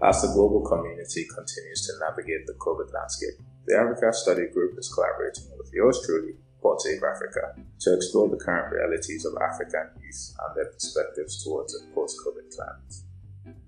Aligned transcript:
As 0.00 0.22
the 0.22 0.28
global 0.28 0.60
community 0.62 1.26
continues 1.26 1.82
to 1.86 1.92
navigate 1.98 2.46
the 2.46 2.54
COVID 2.54 2.94
landscape, 2.94 3.34
the 3.66 3.74
Africa 3.76 4.12
Study 4.12 4.46
Group 4.46 4.78
is 4.78 4.86
collaborating 4.94 5.50
with 5.58 5.72
yours 5.72 5.98
truly, 6.06 6.34
Save 6.78 7.02
Africa, 7.02 7.56
to 7.80 7.94
explore 7.94 8.28
the 8.28 8.36
current 8.36 8.72
realities 8.72 9.24
of 9.24 9.34
African 9.42 9.90
youth 10.00 10.34
and 10.38 10.54
their 10.54 10.70
perspectives 10.70 11.42
towards 11.42 11.74
a 11.74 11.82
post-COVID 11.94 12.54
climate. 12.54 12.94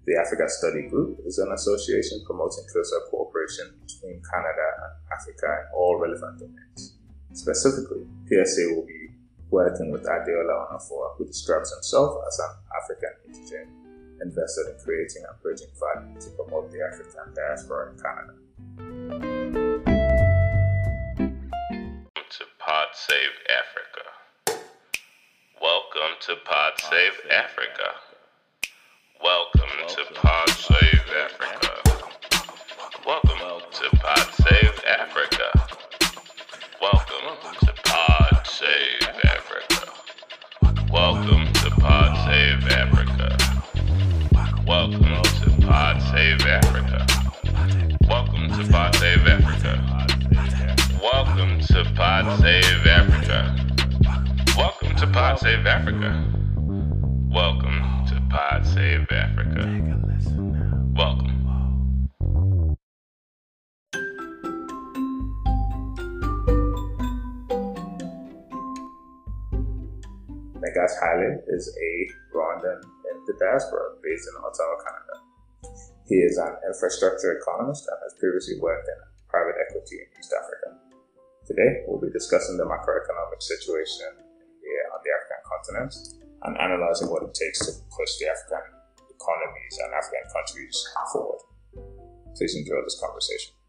The 0.07 0.17
Africa 0.21 0.47
Study 0.47 0.87
Group 0.87 1.19
is 1.27 1.39
an 1.39 1.51
association 1.51 2.23
promoting 2.25 2.65
closer 2.71 3.01
cooperation 3.11 3.75
between 3.83 4.23
Canada 4.23 4.67
and 4.85 4.93
Africa 5.11 5.67
in 5.67 5.75
all 5.75 5.99
relevant 5.99 6.39
domains. 6.39 6.95
Specifically, 7.33 8.07
PSA 8.29 8.75
will 8.77 8.87
be 8.87 9.11
working 9.51 9.91
with 9.91 10.05
Adeola 10.05 10.71
Onafor, 10.71 11.17
who 11.17 11.27
describes 11.27 11.73
himself 11.75 12.23
as 12.29 12.39
an 12.39 12.55
African 12.79 13.15
indigen 13.27 13.80
invested 14.23 14.67
in 14.69 14.77
creating 14.85 15.25
and 15.29 15.41
bridging 15.43 15.69
value 15.79 16.21
to 16.21 16.31
promote 16.31 16.71
the 16.71 16.81
African 16.83 17.35
diaspora 17.35 17.91
in 17.91 17.99
Canada. 17.99 18.35
Welcome 22.15 22.31
to 22.31 22.45
Pod 22.59 22.89
Save 22.95 23.35
Africa. 23.49 24.05
Welcome 25.61 26.17
to 26.21 26.37
Pod 26.45 26.73
Save 26.81 27.21
Africa. 27.31 27.95
Welcome 29.23 29.71
to 29.89 30.05
Pod 30.15 30.51
Save 30.51 31.07
Africa. 31.25 31.75
Welcome 33.07 33.63
to 33.73 33.97
Pod 33.97 34.35
Save 34.35 34.81
Africa. 34.87 35.51
Welcome 36.81 37.37
to 37.61 37.73
Pod 37.85 38.47
Save 38.47 39.09
Africa. 39.25 39.93
Welcome 40.91 41.53
to 41.55 41.71
Pod 41.71 42.27
Save 42.27 42.69
Africa. 42.69 43.50
Welcome 44.71 45.03
to 45.03 45.67
Pod 45.67 46.01
Save 46.01 46.47
Africa. 46.47 47.05
Welcome 48.09 48.49
to 48.51 48.71
Pod 48.71 48.95
Save 48.95 49.27
Africa. 49.27 50.07
Welcome 51.03 51.59
to 51.59 51.93
Pod 51.97 52.41
Save 52.41 52.87
Africa. 52.87 53.57
Welcome 54.57 54.95
to 54.95 55.07
Pod 55.09 55.41
Save 55.41 55.67
Africa. 55.67 56.25
Welcome 57.35 58.07
to 58.07 58.23
Pod 58.31 58.65
Save 58.65 59.11
Africa. 59.11 59.67
Welcome. 60.95 61.37
Negas 70.63 70.95
Haile 71.03 71.43
is 71.49 71.77
a 71.77 72.37
Rwandan 72.37 73.00
diaspora 73.41 73.97
based 74.05 74.29
in 74.29 74.37
Ottawa, 74.39 74.77
Canada. 74.85 75.17
He 76.05 76.21
is 76.21 76.37
an 76.37 76.55
infrastructure 76.69 77.41
economist 77.41 77.89
and 77.89 77.99
has 78.05 78.15
previously 78.21 78.61
worked 78.61 78.87
in 78.87 78.99
private 79.33 79.57
equity 79.57 80.05
in 80.05 80.09
East 80.19 80.35
Africa. 80.37 80.77
Today, 81.49 81.83
we'll 81.89 82.03
be 82.03 82.13
discussing 82.13 82.61
the 82.61 82.69
macroeconomic 82.69 83.41
situation 83.41 84.13
on 84.13 84.99
uh, 84.99 85.03
the 85.03 85.11
African 85.11 85.41
continent 85.49 85.93
and 86.45 86.53
analyzing 86.59 87.09
what 87.09 87.23
it 87.23 87.35
takes 87.35 87.65
to 87.67 87.73
push 87.91 88.19
the 88.19 88.29
African 88.29 88.77
economies 89.09 89.75
and 89.83 89.91
African 89.95 90.27
countries 90.31 90.77
forward. 91.13 91.43
Please 92.37 92.55
enjoy 92.55 92.81
this 92.85 92.99
conversation. 93.01 93.60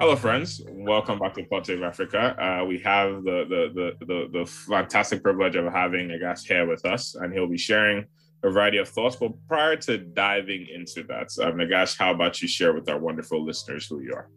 Hello, 0.00 0.16
friends. 0.16 0.62
Welcome 0.66 1.18
back 1.18 1.34
to 1.34 1.44
Pod 1.44 1.66
Save 1.66 1.82
Africa. 1.82 2.34
Uh, 2.42 2.64
we 2.64 2.78
have 2.78 3.22
the, 3.22 3.44
the, 3.52 3.94
the 3.98 4.06
the 4.06 4.38
the 4.38 4.46
fantastic 4.46 5.22
privilege 5.22 5.56
of 5.56 5.70
having 5.70 6.08
Negas 6.08 6.42
here 6.42 6.66
with 6.66 6.86
us, 6.86 7.16
and 7.16 7.34
he'll 7.34 7.46
be 7.46 7.58
sharing 7.58 8.06
a 8.42 8.50
variety 8.50 8.78
of 8.78 8.88
thoughts. 8.88 9.16
But 9.16 9.32
prior 9.46 9.76
to 9.76 9.98
diving 9.98 10.68
into 10.74 11.02
that, 11.02 11.28
um, 11.42 11.58
Nagash, 11.58 11.98
how 11.98 12.12
about 12.12 12.40
you 12.40 12.48
share 12.48 12.72
with 12.72 12.88
our 12.88 12.98
wonderful 12.98 13.44
listeners 13.44 13.88
who 13.88 14.00
you 14.00 14.14
are? 14.14 14.30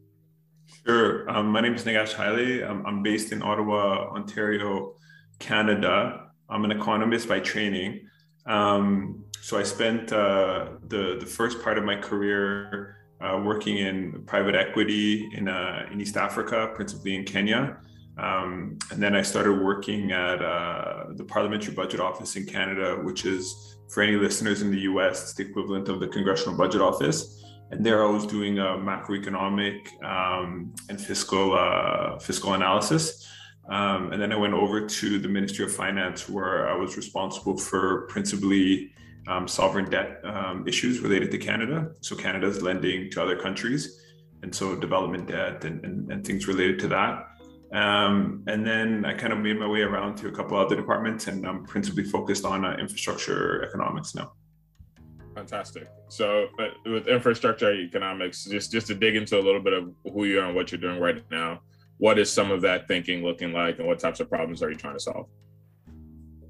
Sure. 0.85 1.29
Um, 1.29 1.47
my 1.47 1.61
name 1.61 1.75
is 1.75 1.85
Nagash 1.85 2.11
Haile. 2.11 2.69
I'm, 2.69 2.85
I'm 2.85 3.01
based 3.01 3.31
in 3.31 3.41
Ottawa, 3.41 4.09
Ontario, 4.09 4.95
Canada. 5.39 6.27
I'm 6.49 6.65
an 6.65 6.71
economist 6.71 7.29
by 7.29 7.39
training. 7.39 8.05
Um, 8.45 9.23
so 9.39 9.57
I 9.57 9.63
spent 9.63 10.11
uh, 10.11 10.71
the 10.89 11.15
the 11.21 11.25
first 11.25 11.63
part 11.63 11.77
of 11.77 11.85
my 11.85 11.95
career 11.95 12.97
uh, 13.23 13.39
working 13.39 13.77
in 13.77 14.23
private 14.25 14.55
equity 14.55 15.29
in, 15.33 15.47
uh, 15.47 15.87
in 15.91 16.01
East 16.01 16.17
Africa, 16.17 16.71
principally 16.75 17.15
in 17.15 17.23
Kenya. 17.23 17.77
Um, 18.17 18.77
and 18.91 19.01
then 19.01 19.15
I 19.15 19.21
started 19.21 19.63
working 19.63 20.11
at 20.11 20.41
uh, 20.41 21.05
the 21.15 21.23
Parliamentary 21.23 21.73
Budget 21.73 21.99
Office 21.99 22.35
in 22.35 22.45
Canada, 22.45 22.99
which 23.01 23.25
is, 23.25 23.77
for 23.89 24.03
any 24.03 24.17
listeners 24.17 24.61
in 24.61 24.71
the 24.71 24.81
US, 24.81 25.23
it's 25.23 25.33
the 25.33 25.43
equivalent 25.43 25.89
of 25.89 25.99
the 25.99 26.07
Congressional 26.07 26.57
Budget 26.57 26.81
Office. 26.81 27.43
And 27.71 27.83
there 27.83 28.05
I 28.05 28.09
was 28.09 28.27
doing 28.27 28.55
macroeconomic 28.55 30.03
um, 30.03 30.75
and 30.89 31.01
fiscal, 31.01 31.57
uh, 31.57 32.19
fiscal 32.19 32.53
analysis. 32.53 33.27
Um, 33.69 34.11
and 34.11 34.21
then 34.21 34.31
I 34.31 34.35
went 34.35 34.53
over 34.53 34.85
to 34.85 35.19
the 35.19 35.27
Ministry 35.27 35.65
of 35.65 35.73
Finance, 35.73 36.29
where 36.29 36.69
I 36.69 36.75
was 36.75 36.97
responsible 36.97 37.57
for 37.57 38.01
principally 38.07 38.91
um, 39.27 39.47
sovereign 39.47 39.89
debt 39.89 40.21
um, 40.23 40.67
issues 40.67 40.99
related 40.99 41.31
to 41.31 41.37
Canada. 41.37 41.91
So 42.01 42.15
Canada's 42.15 42.61
lending 42.61 43.09
to 43.11 43.23
other 43.23 43.37
countries, 43.37 44.01
and 44.41 44.53
so 44.53 44.75
development 44.75 45.27
debt 45.27 45.63
and, 45.65 45.83
and, 45.85 46.11
and 46.11 46.25
things 46.25 46.47
related 46.47 46.79
to 46.79 46.87
that. 46.89 47.27
Um, 47.73 48.43
and 48.47 48.65
then 48.65 49.03
I 49.03 49.13
kind 49.13 49.33
of 49.33 49.39
made 49.39 49.57
my 49.57 49.67
way 49.67 49.81
around 49.81 50.15
to 50.17 50.27
a 50.27 50.31
couple 50.31 50.57
other 50.57 50.75
departments, 50.75 51.27
and 51.27 51.47
I'm 51.47 51.65
principally 51.65 52.03
focused 52.03 52.45
on 52.45 52.65
uh, 52.65 52.75
infrastructure 52.75 53.63
economics 53.63 54.13
now. 54.13 54.33
Fantastic. 55.33 55.87
So, 56.09 56.49
with 56.85 57.07
infrastructure 57.07 57.73
economics, 57.73 58.45
just 58.45 58.71
just 58.71 58.85
to 58.87 58.95
dig 58.95 59.15
into 59.15 59.39
a 59.39 59.41
little 59.41 59.61
bit 59.61 59.73
of 59.73 59.91
who 60.13 60.25
you 60.25 60.39
are 60.39 60.45
and 60.45 60.55
what 60.55 60.71
you're 60.71 60.79
doing 60.79 60.99
right 60.99 61.23
now, 61.31 61.61
what 61.97 62.19
is 62.19 62.31
some 62.31 62.51
of 62.51 62.61
that 62.61 62.87
thinking 62.87 63.23
looking 63.23 63.51
like, 63.51 63.79
and 63.79 63.87
what 63.87 63.97
types 63.97 64.19
of 64.19 64.29
problems 64.29 64.61
are 64.61 64.69
you 64.69 64.75
trying 64.75 64.93
to 64.93 64.99
solve? 64.99 65.27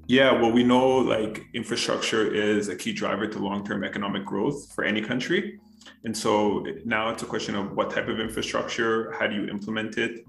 Yeah, 0.06 0.32
well, 0.32 0.52
we 0.52 0.62
know 0.62 0.98
like 0.98 1.46
infrastructure 1.54 2.32
is 2.32 2.68
a 2.68 2.76
key 2.76 2.92
driver 2.92 3.26
to 3.26 3.38
long 3.38 3.64
term 3.64 3.84
economic 3.84 4.24
growth 4.24 4.72
for 4.72 4.84
any 4.84 5.00
country. 5.00 5.58
And 6.04 6.16
so 6.16 6.66
now 6.84 7.08
it's 7.08 7.22
a 7.22 7.26
question 7.26 7.54
of 7.54 7.72
what 7.72 7.90
type 7.90 8.08
of 8.08 8.20
infrastructure, 8.20 9.12
how 9.12 9.26
do 9.26 9.34
you 9.34 9.48
implement 9.48 9.96
it? 9.96 10.24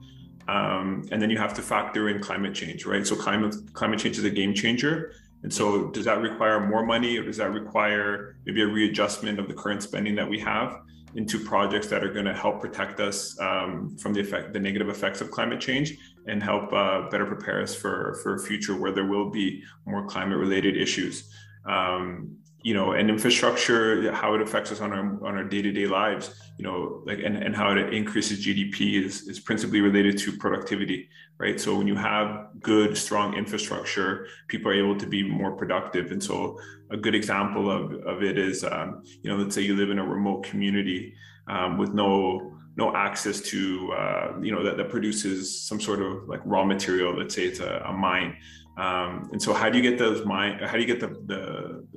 Um, 0.47 1.05
and 1.11 1.21
then 1.21 1.29
you 1.29 1.37
have 1.37 1.53
to 1.55 1.61
factor 1.61 2.07
in 2.09 2.21
climate 2.21 2.53
change, 2.53 2.85
right? 2.85 3.05
So 3.05 3.15
climate 3.15 3.55
climate 3.73 3.99
change 3.99 4.17
is 4.17 4.23
a 4.23 4.29
game 4.29 4.53
changer. 4.53 5.13
And 5.43 5.53
so 5.53 5.89
does 5.89 6.05
that 6.05 6.21
require 6.21 6.65
more 6.65 6.85
money 6.85 7.17
or 7.17 7.23
does 7.23 7.37
that 7.37 7.51
require 7.51 8.37
maybe 8.45 8.61
a 8.61 8.67
readjustment 8.67 9.39
of 9.39 9.47
the 9.47 9.53
current 9.53 9.83
spending 9.83 10.15
that 10.15 10.27
we 10.27 10.39
have 10.39 10.81
into 11.15 11.39
projects 11.39 11.87
that 11.87 12.03
are 12.03 12.11
going 12.11 12.25
to 12.25 12.33
help 12.33 12.61
protect 12.61 12.99
us 12.99 13.39
um, 13.39 13.95
from 13.97 14.13
the 14.13 14.19
effect, 14.19 14.53
the 14.53 14.59
negative 14.59 14.89
effects 14.89 15.21
of 15.21 15.31
climate 15.31 15.59
change 15.59 15.97
and 16.27 16.41
help 16.41 16.73
uh, 16.73 17.09
better 17.09 17.25
prepare 17.25 17.61
us 17.61 17.75
for 17.75 18.19
for 18.23 18.35
a 18.35 18.39
future 18.39 18.75
where 18.75 18.91
there 18.91 19.05
will 19.05 19.29
be 19.29 19.63
more 19.85 20.05
climate 20.05 20.37
related 20.37 20.75
issues. 20.77 21.29
Um, 21.65 22.37
you 22.61 22.73
know 22.73 22.93
and 22.93 23.11
infrastructure 23.11 24.11
how 24.11 24.33
it 24.33 24.41
affects 24.41 24.71
us 24.71 24.81
on 24.81 24.91
our 24.91 25.23
on 25.23 25.35
our 25.37 25.43
day-to-day 25.43 25.85
lives 25.85 26.33
you 26.57 26.63
know 26.65 27.03
like 27.05 27.19
and, 27.19 27.37
and 27.37 27.55
how 27.55 27.69
it 27.69 27.93
increases 27.93 28.43
gdp 28.43 29.05
is 29.05 29.27
is 29.27 29.39
principally 29.39 29.81
related 29.81 30.17
to 30.17 30.31
productivity 30.31 31.07
right? 31.37 31.59
So 31.59 31.75
when 31.75 31.87
you 31.87 31.95
have 31.95 32.47
good 32.61 32.97
strong 32.97 33.35
infrastructure 33.35 34.27
people 34.47 34.71
are 34.71 34.75
able 34.75 34.97
to 34.97 35.07
be 35.07 35.23
more 35.23 35.51
productive. 35.51 36.11
And 36.11 36.23
so 36.23 36.59
a 36.91 36.97
good 36.97 37.15
example 37.15 37.69
of, 37.69 37.93
of 38.05 38.23
it 38.23 38.37
is 38.37 38.63
um, 38.63 39.03
you 39.21 39.29
know 39.29 39.37
let's 39.37 39.55
say 39.55 39.61
you 39.61 39.75
live 39.75 39.89
in 39.89 39.99
a 39.99 40.05
remote 40.05 40.43
community 40.43 41.15
um, 41.47 41.77
with 41.77 41.93
no 41.93 42.54
no 42.77 42.95
access 42.95 43.41
to 43.41 43.91
uh, 43.93 44.33
you 44.41 44.51
know 44.51 44.63
that, 44.63 44.77
that 44.77 44.89
produces 44.89 45.61
some 45.61 45.79
sort 45.79 46.01
of 46.01 46.27
like 46.27 46.41
raw 46.45 46.63
material 46.63 47.17
let's 47.17 47.35
say 47.35 47.43
it's 47.43 47.59
a, 47.59 47.83
a 47.87 47.93
mine. 47.93 48.37
Um, 48.77 49.29
and 49.31 49.41
so 49.41 49.53
how 49.53 49.69
do 49.69 49.77
you 49.77 49.89
get 49.89 49.97
those 49.97 50.25
mine 50.25 50.59
how 50.59 50.73
do 50.73 50.81
you 50.81 50.87
get 50.87 50.99
the, 50.99 51.07
the 51.25 51.87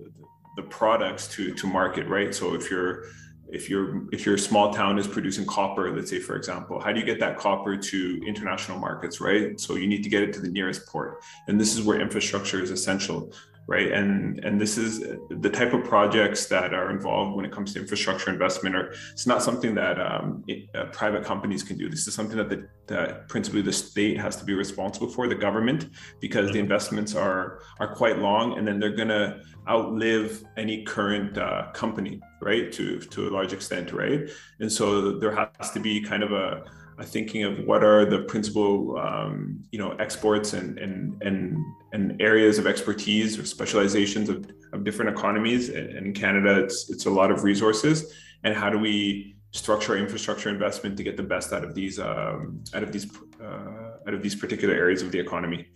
the 0.56 0.62
products 0.62 1.26
to 1.29 1.55
to 1.55 1.67
market 1.67 2.06
right? 2.06 2.35
So 2.35 2.55
if 2.55 2.70
you're 2.70 3.05
if 3.50 3.69
your 3.70 4.06
if 4.12 4.26
your 4.26 4.37
small 4.37 4.73
town 4.73 4.99
is 4.99 5.08
producing 5.08 5.47
copper 5.47 5.91
let's 5.97 6.11
say 6.11 6.20
for 6.20 6.37
example 6.37 6.79
how 6.79 6.93
do 6.93 7.00
you 7.00 7.06
get 7.06 7.19
that 7.19 7.38
copper 7.38 7.76
to 7.76 8.20
international 8.26 8.79
markets 8.79 9.20
right? 9.20 9.58
So 9.58 9.75
you 9.75 9.88
need 9.88 10.05
to 10.05 10.08
get 10.08 10.23
it 10.23 10.32
to 10.35 10.41
the 10.41 10.50
nearest 10.50 10.87
port. 10.87 11.23
And 11.49 11.61
this 11.61 11.76
is 11.76 11.82
where 11.82 12.00
infrastructure 12.00 12.62
is 12.62 12.70
essential 12.70 13.32
right? 13.69 13.93
And 13.93 14.43
and 14.44 14.59
this 14.59 14.79
is 14.79 15.00
the 15.29 15.50
type 15.50 15.75
of 15.75 15.85
projects 15.85 16.47
that 16.47 16.73
are 16.73 16.91
involved 16.91 17.37
when 17.37 17.44
it 17.44 17.53
comes 17.53 17.75
to 17.75 17.79
infrastructure 17.79 18.31
investment 18.31 18.75
or 18.75 18.94
it's 19.12 19.26
not 19.26 19.43
something 19.43 19.75
that 19.75 20.00
um, 20.00 20.43
it, 20.49 20.70
uh, 20.75 20.87
private 20.87 21.23
companies 21.23 21.62
can 21.62 21.76
do. 21.76 21.88
This 21.91 22.09
is 22.09 22.15
something 22.15 22.38
that 22.38 22.49
the 22.49 22.67
that 22.87 23.29
principally 23.29 23.61
the 23.61 23.73
state 23.73 24.19
has 24.19 24.37
to 24.37 24.44
be 24.47 24.55
responsible 24.55 25.11
for 25.11 25.29
the 25.29 25.35
government 25.35 25.91
because 26.19 26.47
the 26.47 26.53
mm-hmm. 26.53 26.61
investments 26.61 27.15
are 27.15 27.61
are 27.79 27.94
quite 27.94 28.19
long 28.19 28.56
and 28.56 28.67
then 28.67 28.81
they're 28.81 28.97
going 28.97 29.15
to 29.20 29.38
outlive 29.69 30.43
any 30.56 30.82
current 30.85 31.37
uh, 31.37 31.70
company 31.73 32.20
right? 32.41 32.73
To 32.73 32.99
to 33.00 33.29
a 33.29 33.31
large 33.31 33.53
extent 33.53 33.93
right? 33.93 34.31
And 34.61 34.73
so 34.73 35.19
there 35.19 35.35
has 35.35 35.70
to 35.73 35.81
be 35.81 36.00
kind 36.00 36.23
of 36.23 36.32
a 36.32 36.65
thinking 37.05 37.45
of 37.45 37.65
what 37.65 37.85
are 37.85 38.05
the 38.05 38.21
principal 38.23 38.99
um, 38.99 39.62
you 39.71 39.79
know 39.79 39.93
exports 39.93 40.53
and 40.53 40.79
and 40.79 41.23
and 41.23 41.56
and 41.93 42.21
areas 42.21 42.59
of 42.59 42.67
expertise 42.67 43.39
or 43.39 43.45
specializations 43.45 44.29
of, 44.29 44.50
of 44.73 44.85
different 44.85 45.17
economies. 45.17 45.69
And 45.69 46.06
in 46.06 46.12
Canada, 46.12 46.61
it's 46.62 46.91
it's 46.91 47.06
a 47.06 47.11
lot 47.11 47.31
of 47.31 47.45
resources. 47.45 48.12
And 48.45 48.55
how 48.55 48.71
do 48.71 48.79
we 48.79 49.37
structure 49.53 49.97
infrastructure 49.97 50.50
investment 50.50 50.97
to 50.99 51.03
get 51.03 51.17
the 51.17 51.23
best 51.23 51.53
out 51.53 51.65
of 51.65 51.75
these 51.75 51.99
um, 51.99 52.62
out 52.75 52.83
of 52.83 52.93
these 52.93 53.06
uh, 53.43 54.06
out 54.06 54.15
of 54.15 54.23
these 54.23 54.35
particular 54.35 54.75
areas 54.75 55.03
of 55.03 55.12
the 55.12 55.19
economy? 55.19 55.69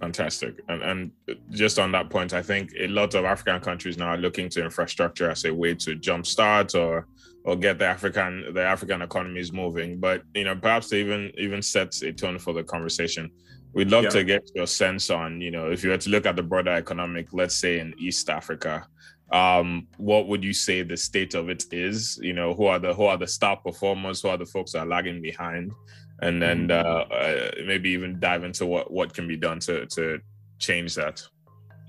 Fantastic. 0.00 0.62
And, 0.68 0.82
and 0.82 1.10
just 1.50 1.78
on 1.78 1.90
that 1.92 2.08
point, 2.08 2.32
I 2.32 2.42
think 2.42 2.72
a 2.78 2.86
lot 2.86 3.14
of 3.14 3.24
African 3.24 3.60
countries 3.60 3.98
now 3.98 4.08
are 4.08 4.16
looking 4.16 4.48
to 4.50 4.64
infrastructure 4.64 5.28
as 5.30 5.44
a 5.44 5.52
way 5.52 5.74
to 5.74 5.96
jumpstart 5.96 6.78
or 6.78 7.06
or 7.44 7.56
get 7.56 7.78
the 7.78 7.86
African 7.86 8.52
the 8.54 8.62
African 8.62 9.02
economies 9.02 9.52
moving. 9.52 9.98
But 9.98 10.22
you 10.34 10.44
know, 10.44 10.54
perhaps 10.54 10.88
to 10.90 10.96
even 10.96 11.32
even 11.36 11.62
sets 11.62 12.02
a 12.02 12.12
tone 12.12 12.38
for 12.38 12.52
the 12.52 12.62
conversation. 12.62 13.30
We'd 13.74 13.90
love 13.90 14.04
yeah. 14.04 14.10
to 14.10 14.24
get 14.24 14.50
your 14.54 14.66
sense 14.66 15.10
on, 15.10 15.42
you 15.42 15.50
know, 15.50 15.70
if 15.70 15.84
you 15.84 15.90
were 15.90 15.98
to 15.98 16.10
look 16.10 16.24
at 16.24 16.36
the 16.36 16.42
broader 16.42 16.72
economic, 16.72 17.28
let's 17.32 17.54
say 17.54 17.80
in 17.80 17.94
East 17.98 18.30
Africa, 18.30 18.86
um, 19.30 19.88
what 19.98 20.26
would 20.28 20.42
you 20.42 20.52
say 20.52 20.82
the 20.82 20.96
state 20.96 21.34
of 21.34 21.50
it 21.50 21.64
is? 21.70 22.18
You 22.22 22.32
know, 22.32 22.54
who 22.54 22.66
are 22.66 22.78
the 22.78 22.94
who 22.94 23.04
are 23.04 23.18
the 23.18 23.26
star 23.26 23.56
performers? 23.56 24.22
Who 24.22 24.28
are 24.28 24.38
the 24.38 24.46
folks 24.46 24.72
that 24.72 24.80
are 24.80 24.86
lagging 24.86 25.20
behind? 25.20 25.72
And 26.20 26.40
then 26.40 26.68
mm-hmm. 26.68 27.12
uh, 27.12 27.14
uh, 27.14 27.50
maybe 27.66 27.90
even 27.90 28.18
dive 28.18 28.44
into 28.44 28.66
what 28.66 28.90
what 28.90 29.12
can 29.12 29.28
be 29.28 29.36
done 29.36 29.60
to 29.60 29.86
to 29.86 30.20
change 30.58 30.94
that. 30.94 31.22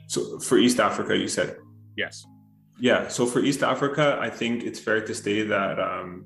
So 0.07 0.39
for 0.39 0.57
East 0.57 0.79
Africa, 0.79 1.15
you 1.15 1.27
said 1.27 1.57
yes. 1.95 2.25
Yeah. 2.77 3.07
So 3.07 3.25
for 3.25 3.39
East 3.39 3.63
Africa, 3.63 4.17
I 4.21 4.29
think 4.29 4.63
it's 4.63 4.79
fair 4.79 5.01
to 5.01 5.15
say 5.15 5.43
that 5.43 5.79
um, 5.79 6.25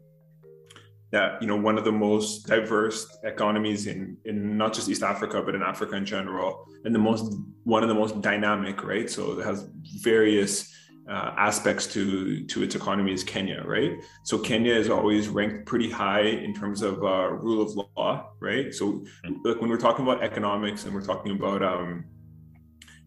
that 1.12 1.40
you 1.42 1.48
know 1.48 1.56
one 1.56 1.78
of 1.78 1.84
the 1.84 1.92
most 1.92 2.48
diverse 2.48 3.18
economies 3.24 3.86
in 3.86 4.18
in 4.26 4.58
not 4.58 4.74
just 4.74 4.90
East 4.90 5.04
Africa 5.04 5.44
but 5.44 5.54
in 5.54 5.62
Africa 5.62 5.96
in 5.96 6.06
general, 6.06 6.68
and 6.86 6.94
the 6.94 7.00
most 7.00 7.36
one 7.66 7.84
of 7.84 7.90
the 7.90 7.96
most 7.96 8.20
dynamic, 8.22 8.84
right? 8.84 9.08
So 9.10 9.40
it 9.40 9.46
has 9.46 9.70
various 10.02 10.74
uh, 11.10 11.34
aspects 11.38 11.88
to 11.88 12.46
to 12.46 12.64
its 12.64 12.76
economy 12.76 13.14
is 13.14 13.24
Kenya, 13.24 13.62
right? 13.66 13.94
So 14.24 14.38
Kenya 14.38 14.74
is 14.74 14.90
always 14.90 15.28
ranked 15.28 15.66
pretty 15.66 15.90
high 15.90 16.22
in 16.22 16.54
terms 16.54 16.82
of 16.82 17.04
uh, 17.04 17.30
rule 17.32 17.62
of 17.62 17.76
law, 17.76 18.30
right? 18.40 18.74
So 18.74 19.04
like 19.44 19.60
when 19.60 19.70
we're 19.70 19.78
talking 19.78 20.06
about 20.06 20.24
economics 20.24 20.86
and 20.86 20.94
we're 20.94 21.06
talking 21.06 21.36
about 21.36 21.62
um, 21.62 22.06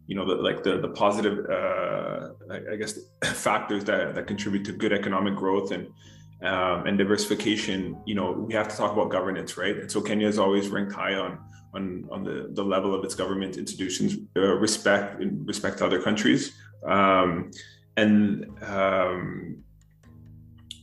you 0.06 0.14
know 0.14 0.26
the, 0.26 0.34
like 0.34 0.62
the 0.62 0.78
the 0.78 0.88
positive 0.88 1.46
uh, 1.50 2.28
I, 2.50 2.72
I 2.72 2.76
guess 2.76 2.98
factors 3.24 3.84
that 3.84 4.14
that 4.14 4.26
contribute 4.26 4.64
to 4.66 4.72
good 4.72 4.92
economic 4.92 5.34
growth 5.34 5.72
and 5.72 5.88
um, 6.42 6.86
and 6.86 6.98
diversification, 6.98 7.96
you 8.04 8.14
know, 8.14 8.30
we 8.30 8.52
have 8.52 8.68
to 8.68 8.76
talk 8.76 8.92
about 8.92 9.10
governance, 9.10 9.56
right? 9.56 9.74
And 9.74 9.90
so 9.90 10.02
Kenya 10.02 10.28
is 10.28 10.38
always 10.38 10.68
ranked 10.68 10.92
high 10.92 11.14
on 11.14 11.38
on 11.72 12.06
on 12.10 12.24
the, 12.24 12.50
the 12.52 12.62
level 12.62 12.94
of 12.94 13.04
its 13.04 13.14
government 13.14 13.56
institutions, 13.56 14.16
uh, 14.36 14.40
respect 14.40 15.22
in 15.22 15.44
respect 15.46 15.78
to 15.78 15.86
other 15.86 16.02
countries. 16.02 16.52
Um, 16.86 17.50
and 17.96 18.46
um, 18.62 19.62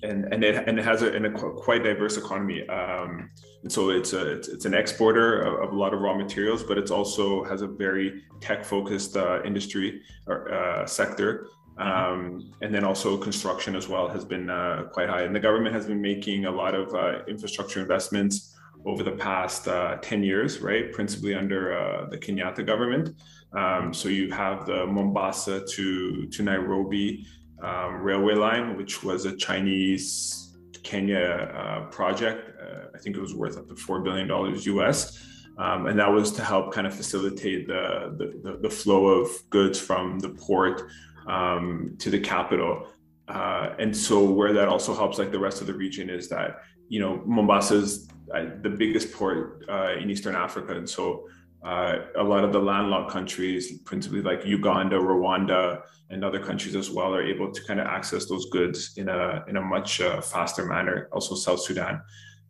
and 0.03 0.33
and 0.33 0.43
it 0.43 0.67
and 0.67 0.77
it 0.77 0.85
has 0.85 1.01
a, 1.01 1.15
a 1.15 1.31
quite 1.31 1.83
diverse 1.83 2.17
economy. 2.17 2.67
Um, 2.67 3.29
and 3.63 3.71
so 3.71 3.89
it's 3.89 4.13
a 4.13 4.33
it's, 4.33 4.47
it's 4.47 4.65
an 4.65 4.73
exporter 4.73 5.41
of, 5.41 5.69
of, 5.69 5.73
a 5.73 5.75
lot 5.75 5.93
of 5.93 6.01
raw 6.01 6.15
materials, 6.15 6.63
but 6.63 6.77
it's 6.77 6.91
also 6.91 7.43
has 7.45 7.61
a 7.61 7.67
very 7.67 8.23
tech 8.41 8.65
focused 8.65 9.15
uh, 9.15 9.41
industry 9.43 10.01
or 10.27 10.53
uh, 10.53 10.85
sector. 10.85 11.47
Um, 11.77 12.51
and 12.61 12.73
then 12.73 12.83
also 12.83 13.17
construction 13.17 13.75
as 13.75 13.87
well 13.87 14.07
has 14.07 14.23
been 14.23 14.49
uh, 14.49 14.83
quite 14.91 15.09
high. 15.09 15.23
And 15.23 15.35
the 15.35 15.39
government 15.39 15.73
has 15.73 15.87
been 15.87 16.01
making 16.01 16.45
a 16.45 16.51
lot 16.51 16.75
of 16.75 16.93
uh, 16.93 17.25
infrastructure 17.27 17.79
investments 17.79 18.55
over 18.85 19.01
the 19.01 19.13
past 19.13 19.67
uh, 19.67 19.97
10 20.01 20.23
years, 20.23 20.59
right? 20.59 20.91
Principally 20.91 21.33
under 21.33 21.77
uh, 21.77 22.09
the 22.09 22.17
Kenyatta 22.17 22.65
government. 22.65 23.15
Um, 23.55 23.93
so 23.93 24.09
you 24.09 24.31
have 24.31 24.65
the 24.65 24.85
Mombasa 24.85 25.65
to, 25.65 26.25
to 26.27 26.43
Nairobi 26.43 27.25
um, 27.61 27.95
railway 28.01 28.35
line, 28.35 28.75
which 28.77 29.03
was 29.03 29.25
a 29.25 29.35
Chinese 29.35 30.55
Kenya 30.83 31.19
uh, 31.19 31.85
project. 31.87 32.59
Uh, 32.61 32.87
I 32.93 32.97
think 32.97 33.15
it 33.15 33.21
was 33.21 33.33
worth 33.33 33.57
up 33.57 33.67
to 33.69 33.75
$4 33.75 34.03
billion 34.03 34.29
US. 34.77 35.29
Um, 35.57 35.85
and 35.85 35.99
that 35.99 36.11
was 36.11 36.31
to 36.31 36.43
help 36.43 36.73
kind 36.73 36.87
of 36.87 36.95
facilitate 36.95 37.67
the, 37.67 38.15
the, 38.43 38.57
the 38.57 38.69
flow 38.69 39.05
of 39.05 39.29
goods 39.49 39.79
from 39.79 40.19
the 40.19 40.29
port 40.29 40.83
um, 41.27 41.95
to 41.99 42.09
the 42.09 42.19
capital. 42.19 42.87
Uh, 43.27 43.73
and 43.79 43.95
so 43.95 44.29
where 44.29 44.51
that 44.53 44.67
also 44.67 44.93
helps 44.93 45.17
like 45.17 45.31
the 45.31 45.39
rest 45.39 45.61
of 45.61 45.67
the 45.67 45.73
region 45.73 46.09
is 46.09 46.27
that 46.29 46.61
you 46.89 46.99
know 46.99 47.21
Mombasa 47.25 47.75
is 47.75 48.09
uh, 48.35 48.45
the 48.61 48.69
biggest 48.69 49.13
port 49.13 49.63
uh, 49.69 49.93
in 49.93 50.09
Eastern 50.09 50.35
Africa, 50.35 50.75
and 50.75 50.89
so 50.89 51.27
uh, 51.63 51.99
a 52.17 52.23
lot 52.23 52.43
of 52.43 52.51
the 52.51 52.59
landlocked 52.59 53.11
countries, 53.11 53.79
principally 53.79 54.21
like 54.21 54.45
Uganda, 54.45 54.97
Rwanda, 54.97 55.83
and 56.09 56.23
other 56.23 56.39
countries 56.39 56.75
as 56.75 56.91
well, 56.91 57.15
are 57.15 57.23
able 57.23 57.51
to 57.51 57.63
kind 57.63 57.79
of 57.79 57.87
access 57.87 58.25
those 58.25 58.49
goods 58.49 58.93
in 58.97 59.07
a 59.09 59.43
in 59.47 59.57
a 59.57 59.61
much 59.61 60.01
uh, 60.01 60.19
faster 60.21 60.65
manner. 60.65 61.07
Also, 61.11 61.35
South 61.35 61.61
Sudan. 61.61 62.01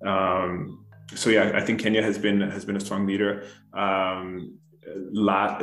Um, 0.05 0.85
so 1.15 1.29
yeah, 1.29 1.51
I 1.53 1.61
think 1.61 1.79
Kenya 1.79 2.01
has 2.01 2.17
been 2.17 2.41
has 2.41 2.65
been 2.65 2.75
a 2.75 2.79
strong 2.79 3.05
leader. 3.05 3.45
Um, 3.73 4.57
la- 5.11 5.61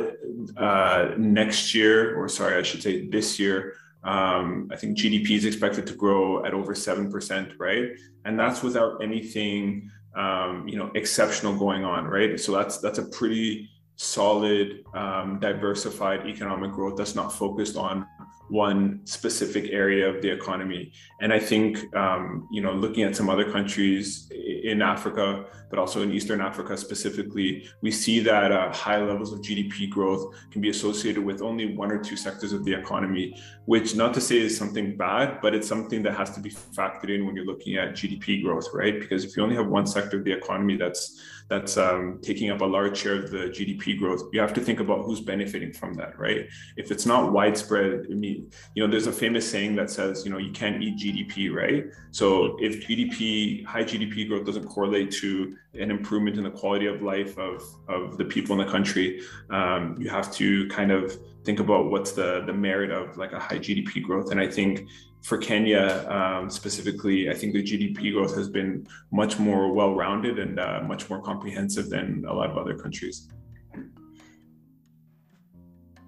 uh, 0.57 1.13
next 1.17 1.75
year, 1.75 2.15
or 2.15 2.27
sorry, 2.29 2.55
I 2.57 2.63
should 2.63 2.81
say 2.81 3.07
this 3.07 3.39
year, 3.39 3.75
um, 4.03 4.69
I 4.71 4.77
think 4.77 4.97
GDP 4.97 5.31
is 5.31 5.45
expected 5.45 5.85
to 5.87 5.93
grow 5.93 6.45
at 6.45 6.53
over 6.53 6.73
seven 6.73 7.11
percent, 7.11 7.53
right? 7.59 7.89
And 8.25 8.39
that's 8.39 8.63
without 8.63 9.03
anything, 9.03 9.91
um, 10.15 10.67
you 10.67 10.77
know, 10.77 10.91
exceptional 10.95 11.57
going 11.57 11.83
on, 11.83 12.05
right? 12.05 12.39
So 12.39 12.51
that's 12.53 12.77
that's 12.79 12.99
a 12.99 13.05
pretty 13.05 13.69
solid, 13.95 14.83
um, 14.93 15.39
diversified 15.39 16.27
economic 16.27 16.71
growth 16.71 16.97
that's 16.97 17.15
not 17.15 17.31
focused 17.31 17.77
on 17.77 18.07
one 18.51 18.99
specific 19.05 19.71
area 19.71 20.07
of 20.07 20.21
the 20.21 20.29
economy. 20.29 20.91
And 21.21 21.31
I 21.31 21.39
think, 21.39 21.95
um, 21.95 22.47
you 22.51 22.61
know, 22.61 22.73
looking 22.73 23.03
at 23.03 23.15
some 23.15 23.29
other 23.29 23.49
countries 23.49 24.29
in 24.31 24.81
Africa, 24.81 25.45
but 25.69 25.79
also 25.79 26.01
in 26.01 26.11
Eastern 26.11 26.41
Africa 26.41 26.75
specifically, 26.75 27.65
we 27.81 27.91
see 27.91 28.19
that 28.19 28.51
uh, 28.51 28.71
high 28.73 29.01
levels 29.01 29.31
of 29.31 29.39
GDP 29.39 29.89
growth 29.89 30.35
can 30.51 30.61
be 30.61 30.69
associated 30.69 31.23
with 31.23 31.41
only 31.41 31.75
one 31.75 31.91
or 31.91 31.97
two 31.97 32.17
sectors 32.17 32.51
of 32.51 32.65
the 32.65 32.73
economy, 32.73 33.35
which 33.65 33.95
not 33.95 34.13
to 34.15 34.21
say 34.21 34.37
is 34.39 34.57
something 34.57 34.97
bad, 34.97 35.39
but 35.41 35.55
it's 35.55 35.67
something 35.67 36.03
that 36.03 36.17
has 36.17 36.31
to 36.31 36.41
be 36.41 36.49
factored 36.49 37.09
in 37.09 37.25
when 37.25 37.35
you're 37.35 37.45
looking 37.45 37.77
at 37.77 37.93
GDP 37.93 38.43
growth, 38.43 38.67
right? 38.73 38.99
Because 38.99 39.23
if 39.23 39.37
you 39.37 39.43
only 39.43 39.55
have 39.55 39.67
one 39.67 39.87
sector 39.87 40.17
of 40.17 40.25
the 40.25 40.33
economy 40.33 40.75
that's 40.75 41.21
that's 41.51 41.75
um, 41.75 42.17
taking 42.21 42.49
up 42.49 42.61
a 42.61 42.65
large 42.65 42.97
share 42.97 43.15
of 43.15 43.29
the 43.29 43.49
GDP 43.49 43.99
growth, 43.99 44.23
you 44.31 44.39
have 44.39 44.53
to 44.53 44.61
think 44.61 44.79
about 44.79 45.03
who's 45.03 45.19
benefiting 45.19 45.73
from 45.73 45.93
that, 45.95 46.17
right? 46.17 46.47
If 46.77 46.91
it's 46.91 47.05
not 47.05 47.33
widespread, 47.33 48.07
I 48.09 48.13
mean, 48.13 48.49
you 48.73 48.81
know, 48.81 48.89
there's 48.89 49.07
a 49.07 49.11
famous 49.11 49.51
saying 49.51 49.75
that 49.75 49.89
says, 49.89 50.23
you 50.23 50.31
know, 50.31 50.37
you 50.37 50.53
can't 50.53 50.81
eat 50.81 50.95
GDP, 50.95 51.53
right? 51.53 51.87
So 52.11 52.55
if 52.61 52.87
GDP, 52.87 53.65
high 53.65 53.83
GDP 53.83 54.29
growth 54.29 54.45
doesn't 54.45 54.63
correlate 54.63 55.11
to 55.23 55.57
an 55.73 55.91
improvement 55.91 56.37
in 56.37 56.45
the 56.45 56.51
quality 56.51 56.85
of 56.85 57.01
life 57.01 57.37
of, 57.37 57.61
of 57.89 58.17
the 58.17 58.23
people 58.23 58.57
in 58.57 58.65
the 58.65 58.71
country, 58.71 59.21
um, 59.49 59.97
you 59.99 60.09
have 60.09 60.31
to 60.35 60.69
kind 60.69 60.89
of 60.89 61.19
think 61.43 61.59
about 61.59 61.89
what's 61.89 62.11
the 62.11 62.43
the 62.45 62.53
merit 62.53 62.91
of 62.91 63.17
like 63.17 63.33
a 63.33 63.39
high 63.39 63.57
GDP 63.57 64.01
growth. 64.01 64.31
And 64.31 64.39
I 64.39 64.47
think 64.47 64.87
for 65.21 65.37
Kenya 65.37 66.05
um, 66.09 66.49
specifically, 66.49 67.29
I 67.29 67.33
think 67.33 67.53
the 67.53 67.63
GDP 67.63 68.13
growth 68.13 68.35
has 68.35 68.49
been 68.49 68.87
much 69.11 69.39
more 69.39 69.71
well-rounded 69.71 70.39
and 70.39 70.59
uh, 70.59 70.81
much 70.85 71.09
more 71.09 71.21
comprehensive 71.21 71.89
than 71.89 72.25
a 72.27 72.33
lot 72.33 72.49
of 72.49 72.57
other 72.57 72.75
countries. 72.75 73.29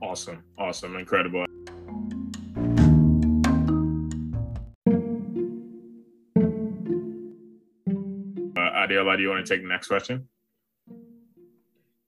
Awesome, 0.01 0.43
awesome, 0.57 0.95
incredible. 0.97 1.45
Adeola, 8.83 9.15
do 9.15 9.23
you 9.23 9.29
want 9.29 9.45
to 9.45 9.53
take 9.53 9.61
the 9.61 9.69
next 9.69 9.87
question? 9.87 10.27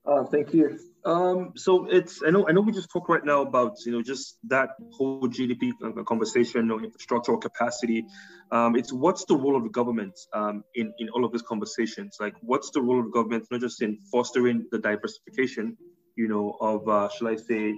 Uh, 0.05 0.23
thank 0.25 0.53
you. 0.53 0.77
Um, 1.05 1.51
so 1.55 1.85
it's 1.85 2.23
I 2.25 2.31
know 2.31 2.47
I 2.49 2.51
know 2.51 2.61
we 2.61 2.71
just 2.71 2.89
talked 2.91 3.09
right 3.09 3.23
now 3.23 3.41
about 3.41 3.73
you 3.85 3.91
know 3.91 4.01
just 4.01 4.37
that 4.45 4.69
whole 4.91 5.27
GDP 5.27 5.71
conversation, 6.05 6.61
you 6.61 6.67
know, 6.67 6.79
infrastructural 6.79 7.39
capacity. 7.39 8.05
Um, 8.51 8.75
it's 8.75 8.91
what's 8.91 9.23
the 9.25 9.35
role 9.35 9.55
of 9.55 9.63
the 9.63 9.69
government 9.69 10.13
um, 10.33 10.63
in 10.73 10.91
in 10.97 11.09
all 11.09 11.23
of 11.23 11.31
these 11.31 11.43
conversations? 11.43 12.17
Like, 12.19 12.33
what's 12.41 12.71
the 12.71 12.81
role 12.81 12.99
of 12.99 13.05
the 13.05 13.11
government 13.11 13.45
not 13.51 13.61
just 13.61 13.83
in 13.83 13.99
fostering 14.11 14.65
the 14.71 14.79
diversification, 14.79 15.77
you 16.15 16.27
know, 16.27 16.57
of 16.59 16.87
uh, 16.89 17.07
shall 17.09 17.27
I 17.27 17.35
say, 17.35 17.75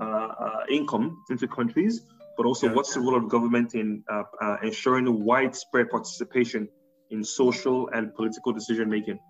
uh, 0.00 0.04
uh, 0.04 0.60
income 0.68 1.22
into 1.30 1.46
countries, 1.46 2.02
but 2.36 2.46
also 2.46 2.66
yeah. 2.66 2.74
what's 2.74 2.94
the 2.94 3.00
role 3.00 3.16
of 3.16 3.22
the 3.22 3.28
government 3.28 3.76
in 3.76 4.02
uh, 4.10 4.24
uh, 4.42 4.56
ensuring 4.64 5.24
widespread 5.24 5.88
participation 5.88 6.68
in 7.10 7.22
social 7.22 7.88
and 7.90 8.12
political 8.12 8.52
decision 8.52 8.90
making? 8.90 9.20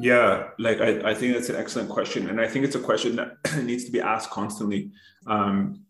Yeah, 0.00 0.50
like 0.58 0.80
I, 0.80 1.10
I 1.10 1.14
think 1.14 1.34
that's 1.34 1.48
an 1.48 1.56
excellent 1.56 1.88
question. 1.88 2.30
And 2.30 2.40
I 2.40 2.46
think 2.46 2.64
it's 2.64 2.76
a 2.76 2.80
question 2.80 3.16
that 3.16 3.36
needs 3.64 3.84
to 3.84 3.90
be 3.90 4.00
asked 4.00 4.30
constantly. 4.30 4.92
Um, 5.26 5.84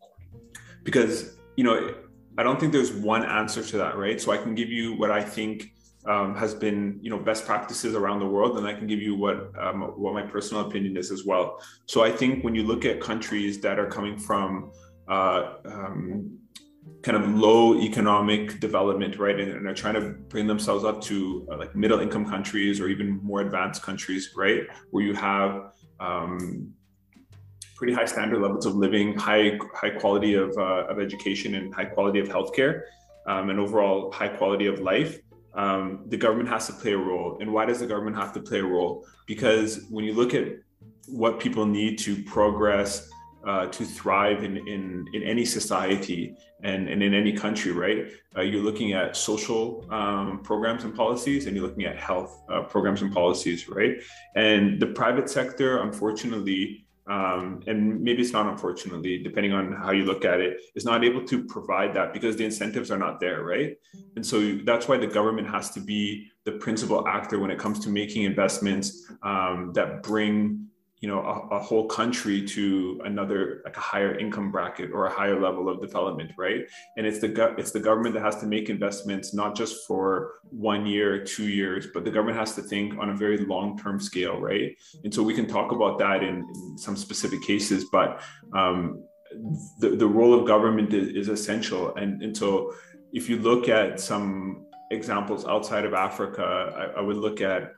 because, 0.82 1.36
you 1.56 1.64
know, 1.64 1.94
I 2.38 2.42
don't 2.42 2.58
think 2.58 2.72
there's 2.72 2.92
one 2.92 3.24
answer 3.24 3.62
to 3.62 3.76
that, 3.78 3.96
right? 3.96 4.18
So 4.20 4.32
I 4.32 4.38
can 4.38 4.54
give 4.54 4.70
you 4.70 4.94
what 4.94 5.10
I 5.10 5.22
think 5.22 5.72
um, 6.06 6.34
has 6.36 6.54
been 6.54 6.98
you 7.02 7.10
know 7.10 7.18
best 7.18 7.44
practices 7.44 7.94
around 7.94 8.20
the 8.20 8.26
world, 8.26 8.56
and 8.56 8.66
I 8.66 8.72
can 8.72 8.86
give 8.86 9.00
you 9.00 9.14
what 9.14 9.52
um, 9.58 9.82
what 9.96 10.14
my 10.14 10.22
personal 10.22 10.66
opinion 10.66 10.96
is 10.96 11.10
as 11.10 11.24
well. 11.24 11.62
So 11.86 12.02
I 12.02 12.10
think 12.10 12.44
when 12.44 12.54
you 12.54 12.62
look 12.62 12.84
at 12.84 13.00
countries 13.00 13.60
that 13.60 13.78
are 13.78 13.86
coming 13.86 14.18
from 14.18 14.72
uh, 15.08 15.54
um, 15.66 16.38
kind 17.02 17.16
of 17.16 17.28
low 17.34 17.80
economic 17.80 18.60
development, 18.60 19.18
right, 19.18 19.38
and, 19.38 19.52
and 19.52 19.66
are 19.66 19.74
trying 19.74 19.94
to 19.94 20.10
bring 20.28 20.46
themselves 20.46 20.84
up 20.84 21.00
to 21.02 21.46
uh, 21.50 21.56
like 21.56 21.74
middle 21.74 22.00
income 22.00 22.28
countries 22.28 22.80
or 22.80 22.88
even 22.88 23.20
more 23.22 23.40
advanced 23.40 23.82
countries, 23.82 24.30
right, 24.36 24.62
where 24.90 25.04
you 25.04 25.14
have 25.14 25.72
um, 26.00 26.72
pretty 27.76 27.92
high 27.92 28.04
standard 28.04 28.40
levels 28.40 28.66
of 28.66 28.74
living, 28.74 29.16
high 29.16 29.58
high 29.74 29.90
quality 29.90 30.34
of, 30.34 30.56
uh, 30.58 30.86
of 30.88 30.98
education, 31.00 31.54
and 31.54 31.74
high 31.74 31.84
quality 31.84 32.18
of 32.18 32.28
healthcare, 32.28 32.82
um, 33.26 33.50
and 33.50 33.58
overall 33.58 34.10
high 34.10 34.28
quality 34.28 34.66
of 34.66 34.80
life 34.80 35.20
um, 35.58 36.04
the 36.06 36.16
government 36.16 36.48
has 36.48 36.66
to 36.68 36.72
play 36.72 36.92
a 36.92 36.98
role. 36.98 37.38
And 37.40 37.52
why 37.52 37.66
does 37.66 37.80
the 37.80 37.86
government 37.86 38.16
have 38.16 38.32
to 38.34 38.40
play 38.40 38.60
a 38.60 38.64
role? 38.64 39.04
Because 39.26 39.86
when 39.90 40.04
you 40.04 40.14
look 40.14 40.32
at 40.32 40.46
what 41.08 41.40
people 41.40 41.66
need 41.66 41.98
to 42.00 42.22
progress, 42.24 43.10
uh, 43.46 43.66
to 43.66 43.84
thrive 43.84 44.42
in, 44.44 44.56
in, 44.68 45.06
in 45.12 45.22
any 45.22 45.44
society 45.44 46.34
and, 46.62 46.88
and 46.88 47.02
in 47.02 47.14
any 47.14 47.32
country, 47.32 47.72
right? 47.72 48.06
Uh, 48.36 48.42
you're 48.42 48.62
looking 48.62 48.92
at 48.92 49.16
social 49.16 49.86
um, 49.90 50.40
programs 50.42 50.84
and 50.84 50.94
policies, 50.94 51.46
and 51.46 51.56
you're 51.56 51.66
looking 51.66 51.84
at 51.84 51.96
health 51.96 52.42
uh, 52.50 52.62
programs 52.62 53.02
and 53.02 53.12
policies, 53.12 53.68
right? 53.68 53.96
And 54.34 54.80
the 54.80 54.88
private 54.88 55.30
sector, 55.30 55.82
unfortunately, 55.82 56.84
um, 57.08 57.62
and 57.66 58.00
maybe 58.02 58.20
it's 58.20 58.32
not 58.32 58.46
unfortunately 58.46 59.22
depending 59.22 59.52
on 59.52 59.72
how 59.72 59.92
you 59.92 60.04
look 60.04 60.26
at 60.26 60.40
it 60.40 60.60
is 60.74 60.84
not 60.84 61.04
able 61.04 61.24
to 61.24 61.42
provide 61.44 61.94
that 61.94 62.12
because 62.12 62.36
the 62.36 62.44
incentives 62.44 62.90
are 62.90 62.98
not 62.98 63.18
there 63.18 63.44
right 63.44 63.78
and 64.16 64.24
so 64.24 64.58
that's 64.64 64.88
why 64.88 64.98
the 64.98 65.06
government 65.06 65.48
has 65.48 65.70
to 65.70 65.80
be 65.80 66.30
the 66.44 66.52
principal 66.52 67.08
actor 67.08 67.38
when 67.38 67.50
it 67.50 67.58
comes 67.58 67.78
to 67.80 67.88
making 67.88 68.24
investments 68.24 69.10
um, 69.22 69.72
that 69.74 70.02
bring 70.02 70.68
you 71.00 71.08
know 71.08 71.20
a, 71.20 71.56
a, 71.56 71.58
whole 71.58 71.86
country 71.86 72.44
to 72.44 73.00
another 73.04 73.62
like 73.64 73.76
a 73.76 73.80
higher 73.80 74.18
income 74.18 74.50
bracket 74.50 74.90
or 74.92 75.06
a 75.06 75.10
higher 75.10 75.40
level 75.40 75.68
of 75.68 75.80
development 75.80 76.32
right? 76.36 76.62
And 76.96 77.06
it's 77.06 77.20
the 77.20 77.54
it's 77.56 77.70
the 77.70 77.80
government 77.80 78.14
that 78.14 78.24
has 78.24 78.36
to 78.40 78.46
make 78.46 78.68
investments 78.68 79.32
not 79.32 79.54
just 79.54 79.86
for 79.86 80.34
one 80.50 80.86
year 80.86 81.22
two 81.22 81.48
years 81.48 81.88
but 81.94 82.04
the 82.04 82.10
government 82.10 82.38
has 82.38 82.54
to 82.56 82.62
think 82.62 82.98
on 82.98 83.10
a 83.10 83.14
very 83.14 83.38
long 83.38 83.78
term 83.78 84.00
scale 84.00 84.40
right? 84.40 84.76
And 85.04 85.14
so 85.14 85.22
we 85.22 85.34
can 85.34 85.46
talk 85.46 85.72
about 85.72 85.98
that 85.98 86.22
in, 86.22 86.36
in 86.54 86.78
some 86.78 86.96
specific 86.96 87.42
cases 87.42 87.86
but 87.92 88.20
um, 88.52 89.04
the, 89.78 89.90
the 89.90 90.06
role 90.06 90.34
of 90.34 90.46
government 90.46 90.94
is, 90.94 91.08
is 91.08 91.28
essential. 91.28 91.94
And, 91.96 92.22
and 92.22 92.36
so 92.36 92.74
if 93.12 93.28
you 93.28 93.38
look 93.38 93.68
at 93.68 94.00
some 94.00 94.64
examples 94.90 95.46
outside 95.46 95.84
of 95.84 95.92
africa 95.92 96.92
I, 96.96 96.98
I 96.98 97.02
would 97.02 97.18
look 97.18 97.42
at 97.42 97.74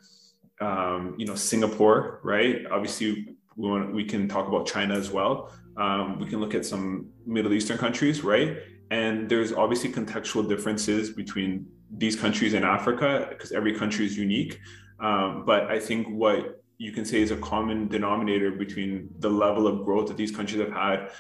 um, 0.61 1.15
you 1.19 1.27
know, 1.27 1.35
Singapore, 1.35 2.21
right? 2.23 2.67
Obviously, 2.71 3.37
we 3.57 3.69
want 3.69 3.95
we 3.95 4.05
can 4.05 4.29
talk 4.29 4.47
about 4.49 4.67
China 4.67 4.95
as 4.95 5.11
well. 5.11 5.53
Um, 5.77 6.19
we 6.19 6.27
can 6.27 6.41
look 6.41 6.55
at 6.55 6.67
some 6.67 7.09
Middle 7.27 7.53
Eastern 7.53 7.79
countries, 7.79 8.23
right? 8.23 8.59
And 8.91 9.29
there's 9.29 9.53
obviously 9.53 9.91
contextual 9.93 10.49
differences 10.49 11.11
between 11.11 11.67
these 11.97 12.17
countries 12.17 12.55
and 12.55 12.65
Africa 12.65 13.27
because 13.31 13.53
every 13.53 13.75
country 13.75 14.05
is 14.05 14.17
unique. 14.17 14.59
Um, 14.99 15.45
but 15.47 15.65
I 15.71 15.79
think 15.79 16.09
what 16.09 16.63
you 16.79 16.93
can 16.93 17.05
say 17.05 17.21
is 17.21 17.31
a 17.31 17.37
common 17.37 17.89
denominator 17.89 18.51
between 18.51 19.09
the 19.19 19.31
level 19.31 19.67
of 19.67 19.85
growth 19.85 20.09
that 20.09 20.17
these 20.17 20.35
countries 20.35 20.61
have 20.61 20.73
had 20.73 21.11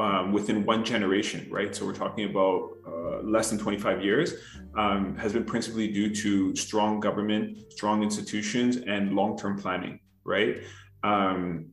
um, 0.00 0.32
within 0.32 0.64
one 0.64 0.84
generation, 0.84 1.46
right? 1.50 1.74
So 1.74 1.84
we're 1.84 1.94
talking 1.94 2.30
about 2.30 2.70
uh, 2.86 3.22
less 3.22 3.50
than 3.50 3.58
25 3.58 4.02
years, 4.02 4.34
um, 4.76 5.16
has 5.16 5.32
been 5.32 5.44
principally 5.44 5.88
due 5.88 6.14
to 6.14 6.56
strong 6.56 7.00
government, 7.00 7.72
strong 7.72 8.02
institutions, 8.02 8.76
and 8.76 9.14
long-term 9.14 9.58
planning, 9.58 10.00
right? 10.24 10.62
Um, 11.02 11.66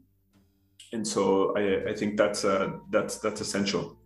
and 0.94 1.08
so 1.08 1.56
I, 1.58 1.90
I 1.90 1.94
think 1.94 2.18
that's 2.18 2.46
uh, 2.46 2.74
that's 2.90 3.18
that's 3.18 3.42
essential. 3.42 3.98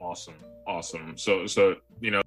Awesome, 0.00 0.34
awesome. 0.66 1.16
So 1.16 1.46
so 1.46 1.76
you 2.00 2.10
know 2.10 2.22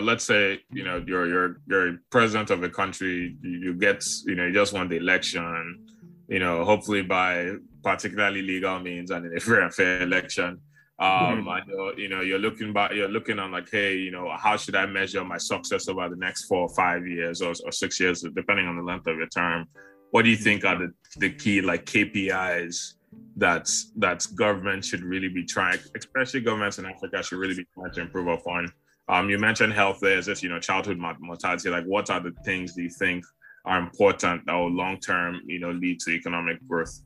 let's 0.00 0.24
say 0.24 0.60
you 0.70 0.84
know 0.84 1.02
you're 1.06 1.26
you're 1.26 1.56
you're 1.66 1.98
president 2.10 2.50
of 2.50 2.62
a 2.62 2.68
country, 2.68 3.36
you, 3.42 3.50
you 3.50 3.74
get 3.74 4.04
you 4.26 4.34
know 4.34 4.46
you 4.46 4.52
just 4.52 4.72
won 4.72 4.88
the 4.88 4.96
election, 4.96 5.86
you 6.28 6.38
know 6.38 6.64
hopefully 6.64 7.02
by 7.02 7.52
particularly 7.82 8.42
legal 8.42 8.78
means 8.78 9.10
and 9.10 9.26
in 9.26 9.36
a 9.36 9.40
fair 9.48 9.62
and 9.62 9.74
fair 9.74 10.02
election. 10.02 10.60
Um, 10.98 11.46
mm-hmm. 11.46 11.98
you 11.98 12.10
know, 12.10 12.20
you're 12.20 12.38
looking 12.38 12.74
back, 12.74 12.92
you're 12.92 13.08
looking 13.08 13.38
on 13.38 13.50
like, 13.50 13.70
hey, 13.72 13.96
you 13.96 14.10
know, 14.10 14.30
how 14.36 14.58
should 14.58 14.76
I 14.76 14.84
measure 14.84 15.24
my 15.24 15.38
success 15.38 15.88
over 15.88 16.06
the 16.10 16.16
next 16.16 16.44
four 16.44 16.58
or 16.58 16.74
five 16.74 17.06
years 17.06 17.40
or, 17.40 17.54
or 17.64 17.72
six 17.72 17.98
years, 17.98 18.22
depending 18.36 18.66
on 18.66 18.76
the 18.76 18.82
length 18.82 19.06
of 19.06 19.16
your 19.16 19.28
term? 19.28 19.66
What 20.10 20.26
do 20.26 20.30
you 20.30 20.36
think 20.36 20.62
are 20.66 20.78
the, 20.78 20.92
the 21.16 21.30
key 21.30 21.62
like 21.62 21.86
KPIs 21.86 22.96
that 23.36 23.68
that 23.96 24.26
government 24.34 24.84
should 24.84 25.02
really 25.02 25.28
be 25.28 25.44
trying, 25.44 25.78
especially 25.96 26.42
governments 26.42 26.78
in 26.78 26.84
Africa 26.84 27.22
should 27.22 27.38
really 27.38 27.54
be 27.54 27.66
trying 27.74 27.92
to 27.92 28.00
improve 28.02 28.26
upon 28.26 28.70
um, 29.10 29.28
you 29.28 29.38
mentioned 29.38 29.72
health 29.72 29.98
there 30.00 30.16
as 30.16 30.28
if 30.28 30.42
you 30.42 30.48
know 30.48 30.60
childhood 30.60 30.98
mortality. 30.98 31.68
Like, 31.68 31.84
what 31.84 32.08
are 32.10 32.20
the 32.20 32.32
things 32.44 32.74
do 32.74 32.82
you 32.82 32.90
think 32.90 33.24
are 33.64 33.78
important 33.78 34.46
that 34.46 34.54
will 34.54 34.70
long 34.70 34.98
term, 35.00 35.40
you 35.46 35.58
know, 35.58 35.72
lead 35.72 35.98
to 36.00 36.12
economic 36.12 36.66
growth? 36.68 37.02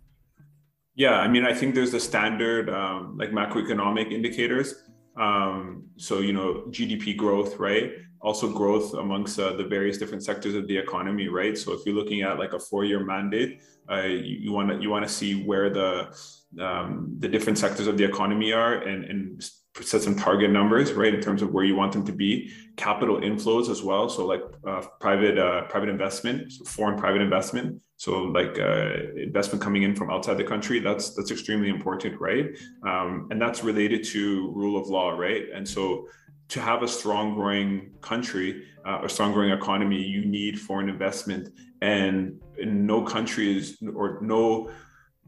Yeah, 0.94 1.14
I 1.14 1.28
mean, 1.28 1.44
I 1.44 1.54
think 1.54 1.74
there's 1.74 1.92
the 1.92 2.00
standard 2.00 2.68
um, 2.68 3.16
like 3.16 3.30
macroeconomic 3.30 4.12
indicators. 4.12 4.84
Um, 5.16 5.84
so 5.96 6.18
you 6.18 6.34
know, 6.34 6.64
GDP 6.68 7.16
growth, 7.16 7.58
right? 7.58 7.92
Also 8.20 8.52
growth 8.52 8.94
amongst 8.94 9.38
uh, 9.38 9.54
the 9.54 9.64
various 9.64 9.96
different 9.96 10.22
sectors 10.22 10.54
of 10.54 10.68
the 10.68 10.76
economy, 10.76 11.28
right? 11.28 11.56
So 11.56 11.72
if 11.72 11.86
you're 11.86 11.94
looking 11.94 12.22
at 12.22 12.38
like 12.38 12.52
a 12.52 12.58
four-year 12.58 13.04
mandate, 13.04 13.62
uh, 13.90 14.02
you 14.02 14.52
want 14.52 14.68
to 14.70 14.80
you 14.80 14.90
want 14.90 15.06
to 15.06 15.12
see 15.12 15.42
where 15.42 15.70
the 15.70 16.14
um, 16.60 17.16
the 17.18 17.28
different 17.28 17.58
sectors 17.58 17.86
of 17.86 17.96
the 17.96 18.04
economy 18.04 18.52
are 18.52 18.74
and 18.74 19.04
and 19.04 19.42
set 19.82 20.02
some 20.02 20.14
target 20.14 20.50
numbers, 20.50 20.92
right, 20.92 21.12
in 21.12 21.20
terms 21.20 21.42
of 21.42 21.52
where 21.52 21.64
you 21.64 21.74
want 21.74 21.92
them 21.92 22.04
to 22.04 22.12
be. 22.12 22.52
Capital 22.76 23.20
inflows 23.20 23.68
as 23.68 23.82
well, 23.82 24.08
so 24.08 24.24
like 24.24 24.42
uh, 24.66 24.82
private 25.00 25.38
uh, 25.38 25.62
private 25.62 25.88
investment, 25.88 26.52
so 26.52 26.64
foreign 26.64 26.98
private 26.98 27.20
investment, 27.20 27.80
so 27.96 28.22
like 28.22 28.58
uh, 28.58 28.92
investment 29.16 29.62
coming 29.62 29.82
in 29.82 29.94
from 29.94 30.10
outside 30.10 30.36
the 30.36 30.44
country. 30.44 30.78
That's 30.78 31.14
that's 31.14 31.30
extremely 31.30 31.68
important, 31.68 32.20
right? 32.20 32.46
Um, 32.86 33.28
and 33.30 33.40
that's 33.40 33.64
related 33.64 34.04
to 34.04 34.52
rule 34.54 34.80
of 34.80 34.88
law, 34.88 35.10
right? 35.10 35.44
And 35.52 35.68
so 35.68 36.06
to 36.48 36.60
have 36.60 36.82
a 36.82 36.88
strong 36.88 37.34
growing 37.34 37.92
country, 38.00 38.64
uh, 38.86 39.00
a 39.02 39.08
strong 39.08 39.32
growing 39.32 39.50
economy, 39.50 40.02
you 40.02 40.24
need 40.24 40.60
foreign 40.60 40.88
investment, 40.88 41.48
and 41.80 42.40
in 42.58 42.86
no 42.86 43.02
country 43.02 43.58
is 43.58 43.78
or 43.94 44.18
no 44.20 44.70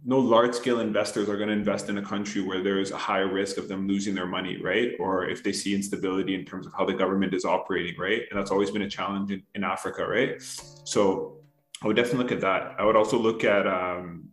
no 0.08 0.20
large 0.20 0.54
scale 0.54 0.78
investors 0.78 1.28
are 1.28 1.36
going 1.36 1.48
to 1.48 1.52
invest 1.52 1.88
in 1.88 1.98
a 1.98 2.02
country 2.02 2.40
where 2.40 2.62
there's 2.62 2.92
a 2.92 2.96
high 2.96 3.18
risk 3.18 3.58
of 3.58 3.66
them 3.66 3.88
losing 3.88 4.14
their 4.14 4.26
money, 4.26 4.56
right? 4.62 4.92
Or 5.00 5.28
if 5.28 5.42
they 5.42 5.52
see 5.52 5.74
instability 5.74 6.36
in 6.36 6.44
terms 6.44 6.64
of 6.64 6.72
how 6.72 6.86
the 6.86 6.94
government 6.94 7.34
is 7.34 7.44
operating, 7.44 7.98
right? 7.98 8.22
And 8.30 8.38
that's 8.38 8.52
always 8.52 8.70
been 8.70 8.82
a 8.82 8.88
challenge 8.88 9.32
in, 9.32 9.42
in 9.56 9.64
Africa, 9.64 10.06
right? 10.06 10.40
So 10.40 11.40
I 11.82 11.88
would 11.88 11.96
definitely 11.96 12.20
look 12.20 12.32
at 12.32 12.40
that. 12.42 12.76
I 12.78 12.84
would 12.84 12.94
also 12.94 13.18
look 13.18 13.42
at, 13.42 13.66
um, 13.66 14.28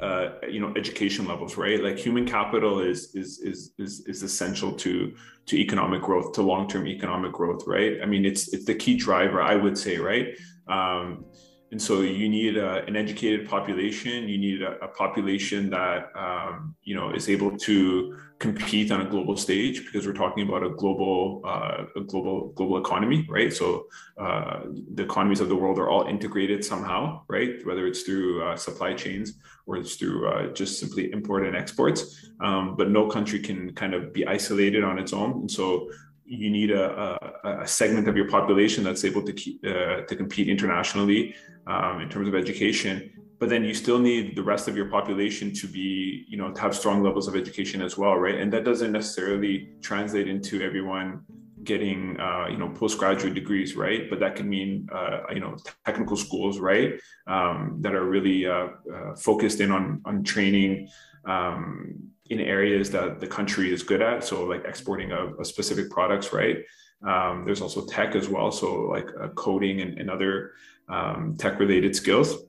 uh, 0.00 0.30
you 0.48 0.60
know, 0.60 0.72
education 0.76 1.26
levels, 1.26 1.58
right? 1.58 1.82
Like 1.82 1.98
human 1.98 2.26
capital 2.26 2.80
is 2.80 3.14
is 3.14 3.38
is 3.40 3.72
is, 3.78 4.00
is 4.06 4.22
essential 4.22 4.72
to 4.72 5.14
to 5.44 5.56
economic 5.56 6.00
growth, 6.00 6.32
to 6.32 6.42
long 6.42 6.68
term 6.68 6.86
economic 6.86 7.32
growth, 7.32 7.66
right? 7.66 7.98
I 8.02 8.06
mean, 8.06 8.24
it's 8.24 8.52
it's 8.54 8.64
the 8.64 8.74
key 8.74 8.96
driver, 8.96 9.42
I 9.42 9.56
would 9.56 9.76
say, 9.76 9.98
right? 9.98 10.36
Um, 10.68 11.26
and 11.72 11.82
so 11.82 12.02
you 12.02 12.28
need 12.28 12.56
a, 12.56 12.84
an 12.84 12.94
educated 12.96 13.48
population. 13.48 14.28
You 14.28 14.38
need 14.38 14.62
a, 14.62 14.78
a 14.84 14.88
population 14.88 15.70
that 15.70 16.12
um, 16.14 16.76
you 16.84 16.94
know 16.94 17.10
is 17.10 17.28
able 17.28 17.56
to 17.58 18.16
compete 18.38 18.92
on 18.92 19.00
a 19.00 19.08
global 19.08 19.36
stage 19.36 19.84
because 19.84 20.06
we're 20.06 20.12
talking 20.12 20.46
about 20.46 20.62
a 20.62 20.70
global 20.70 21.42
uh, 21.44 21.84
a 21.96 22.00
global 22.02 22.52
global 22.54 22.78
economy, 22.78 23.26
right? 23.28 23.52
So 23.52 23.86
uh, 24.16 24.60
the 24.94 25.02
economies 25.02 25.40
of 25.40 25.48
the 25.48 25.56
world 25.56 25.78
are 25.78 25.88
all 25.88 26.06
integrated 26.06 26.64
somehow, 26.64 27.22
right? 27.28 27.54
Whether 27.64 27.86
it's 27.86 28.02
through 28.02 28.44
uh, 28.44 28.56
supply 28.56 28.94
chains 28.94 29.34
or 29.66 29.76
it's 29.76 29.96
through 29.96 30.28
uh, 30.28 30.52
just 30.52 30.78
simply 30.78 31.10
import 31.12 31.44
and 31.46 31.56
exports. 31.56 32.30
Um, 32.40 32.76
but 32.76 32.90
no 32.90 33.08
country 33.08 33.40
can 33.40 33.74
kind 33.74 33.94
of 33.94 34.12
be 34.12 34.24
isolated 34.26 34.84
on 34.84 34.98
its 34.98 35.12
own. 35.12 35.32
And 35.32 35.50
so 35.50 35.90
you 36.26 36.50
need 36.50 36.70
a, 36.70 37.18
a, 37.44 37.62
a, 37.62 37.66
segment 37.66 38.08
of 38.08 38.16
your 38.16 38.28
population 38.28 38.82
that's 38.82 39.04
able 39.04 39.22
to 39.22 39.32
keep, 39.32 39.64
uh, 39.64 40.02
to 40.02 40.16
compete 40.16 40.48
internationally 40.48 41.34
um, 41.66 42.00
in 42.00 42.08
terms 42.08 42.28
of 42.28 42.34
education. 42.34 43.10
But 43.38 43.48
then 43.48 43.64
you 43.64 43.74
still 43.74 43.98
need 43.98 44.34
the 44.34 44.42
rest 44.42 44.66
of 44.66 44.76
your 44.76 44.86
population 44.86 45.52
to 45.54 45.66
be, 45.68 46.24
you 46.26 46.36
know, 46.36 46.52
to 46.52 46.60
have 46.60 46.74
strong 46.74 47.02
levels 47.02 47.28
of 47.28 47.36
education 47.36 47.82
as 47.82 47.96
well, 47.96 48.16
right? 48.16 48.34
And 48.34 48.52
that 48.52 48.64
doesn't 48.64 48.92
necessarily 48.92 49.68
translate 49.82 50.26
into 50.26 50.62
everyone 50.62 51.22
getting 51.66 52.18
uh, 52.18 52.46
you 52.48 52.56
know 52.56 52.70
postgraduate 52.70 53.34
degrees, 53.34 53.76
right? 53.76 54.08
But 54.08 54.20
that 54.20 54.36
can 54.36 54.48
mean 54.48 54.88
uh, 54.92 55.24
you 55.32 55.40
know 55.40 55.56
technical 55.84 56.16
schools, 56.16 56.58
right? 56.58 56.94
Um, 57.26 57.78
that 57.80 57.94
are 57.94 58.04
really 58.04 58.46
uh, 58.46 58.68
uh, 58.92 59.16
focused 59.16 59.60
in 59.60 59.70
on 59.70 60.00
on 60.06 60.24
training 60.24 60.88
um, 61.26 62.10
in 62.30 62.40
areas 62.40 62.90
that 62.90 63.20
the 63.20 63.26
country 63.26 63.72
is 63.72 63.82
good 63.82 64.02
at. 64.02 64.24
So 64.24 64.44
like 64.44 64.64
exporting 64.64 65.12
a 65.12 65.44
specific 65.44 65.90
products, 65.90 66.32
right? 66.32 66.58
Um, 67.06 67.44
there's 67.44 67.60
also 67.60 67.84
tech 67.86 68.14
as 68.14 68.28
well, 68.28 68.50
so 68.50 68.82
like 68.82 69.08
uh, 69.20 69.28
coding 69.28 69.80
and, 69.80 69.98
and 69.98 70.10
other 70.10 70.52
um, 70.88 71.36
tech 71.38 71.58
related 71.58 71.94
skills 71.94 72.46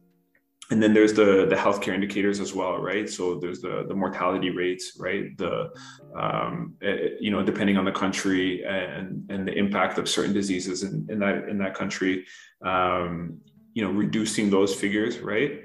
and 0.69 0.83
then 0.83 0.93
there's 0.93 1.13
the 1.13 1.45
the 1.49 1.55
healthcare 1.55 1.93
indicators 1.93 2.39
as 2.39 2.53
well 2.53 2.77
right 2.77 3.09
so 3.09 3.39
there's 3.39 3.61
the 3.61 3.85
the 3.87 3.93
mortality 3.93 4.49
rates 4.49 4.97
right 4.99 5.37
the 5.37 5.69
um, 6.15 6.75
it, 6.81 7.13
eh, 7.13 7.15
you 7.19 7.31
know 7.31 7.43
depending 7.43 7.77
on 7.77 7.85
the 7.85 7.91
country 7.91 8.65
and 8.65 9.25
and 9.29 9.47
the 9.47 9.53
impact 9.53 9.97
of 9.97 10.09
certain 10.09 10.33
diseases 10.33 10.83
in, 10.83 11.05
in 11.09 11.19
that 11.19 11.47
in 11.49 11.57
that 11.57 11.73
country 11.73 12.25
um, 12.63 13.39
you 13.73 13.83
know 13.83 13.91
reducing 13.91 14.49
those 14.49 14.73
figures 14.75 15.19
right 15.19 15.63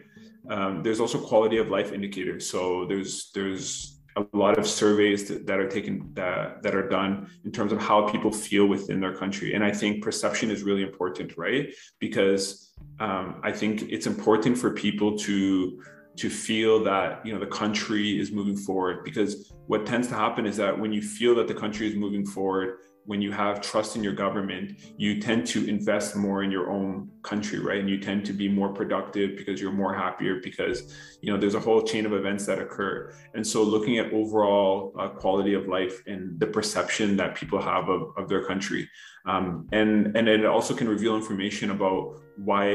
um, 0.50 0.82
there's 0.82 1.00
also 1.00 1.18
quality 1.18 1.58
of 1.58 1.68
life 1.68 1.92
indicators 1.92 2.48
so 2.48 2.84
there's 2.86 3.30
there's 3.34 3.91
a 4.16 4.24
lot 4.32 4.58
of 4.58 4.66
surveys 4.66 5.28
that, 5.28 5.58
are 5.58 5.68
taken 5.68 6.10
that, 6.14 6.62
that 6.62 6.74
are 6.74 6.88
done 6.88 7.30
in 7.44 7.52
terms 7.52 7.72
of 7.72 7.80
how 7.80 8.08
people 8.08 8.30
feel 8.30 8.66
within 8.66 9.00
their 9.00 9.14
country. 9.14 9.54
And 9.54 9.64
i 9.64 9.72
think 9.72 10.02
perception 10.02 10.50
is 10.50 10.62
really 10.62 10.82
important 10.82 11.36
right? 11.36 11.74
Because 11.98 12.72
um, 13.00 13.40
i 13.42 13.52
think 13.52 13.82
it's 13.82 14.06
important 14.06 14.58
for 14.58 14.70
people 14.72 15.16
to 15.18 15.82
to 16.16 16.28
feel 16.28 16.84
that 16.84 17.24
you 17.24 17.32
know 17.32 17.40
the 17.40 17.46
country 17.46 18.20
is 18.20 18.30
moving 18.30 18.56
forward. 18.56 19.04
Because 19.04 19.52
what 19.66 19.86
tends 19.86 20.08
to 20.08 20.14
happen 20.14 20.46
is 20.46 20.56
that 20.58 20.78
when 20.78 20.92
you 20.92 21.02
feel 21.02 21.34
that 21.36 21.48
the 21.48 21.54
country 21.54 21.88
is 21.88 21.94
moving 21.94 22.26
forward 22.26 22.78
when 23.04 23.20
you 23.20 23.32
have 23.32 23.60
trust 23.60 23.96
in 23.96 24.04
your 24.04 24.12
government, 24.12 24.78
you 24.96 25.20
tend 25.20 25.46
to 25.48 25.68
invest 25.68 26.14
more 26.14 26.44
in 26.44 26.50
your 26.50 26.70
own 26.70 27.10
country, 27.22 27.58
right? 27.58 27.80
And 27.80 27.90
you 27.90 27.98
tend 27.98 28.24
to 28.26 28.32
be 28.32 28.48
more 28.48 28.72
productive 28.72 29.36
because 29.36 29.60
you're 29.60 29.72
more 29.72 29.92
happier 29.92 30.40
because, 30.42 30.94
you 31.20 31.32
know, 31.32 31.38
there's 31.38 31.56
a 31.56 31.60
whole 31.60 31.82
chain 31.82 32.06
of 32.06 32.12
events 32.12 32.46
that 32.46 32.60
occur. 32.60 33.12
And 33.34 33.44
so 33.44 33.62
looking 33.62 33.98
at 33.98 34.12
overall 34.12 34.94
uh, 34.98 35.08
quality 35.08 35.54
of 35.54 35.66
life 35.66 36.02
and 36.06 36.38
the 36.38 36.46
perception 36.46 37.16
that 37.16 37.34
people 37.34 37.60
have 37.60 37.88
of, 37.88 38.12
of 38.16 38.28
their 38.28 38.44
country. 38.44 38.88
Um, 39.26 39.68
and, 39.72 40.16
and 40.16 40.28
it 40.28 40.44
also 40.44 40.74
can 40.74 40.88
reveal 40.88 41.16
information 41.16 41.70
about 41.72 42.20
why, 42.36 42.66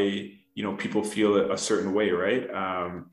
you 0.56 0.64
know, 0.64 0.74
people 0.74 1.04
feel 1.04 1.52
a 1.52 1.58
certain 1.58 1.94
way, 1.94 2.10
right? 2.10 2.50
Um, 2.54 3.10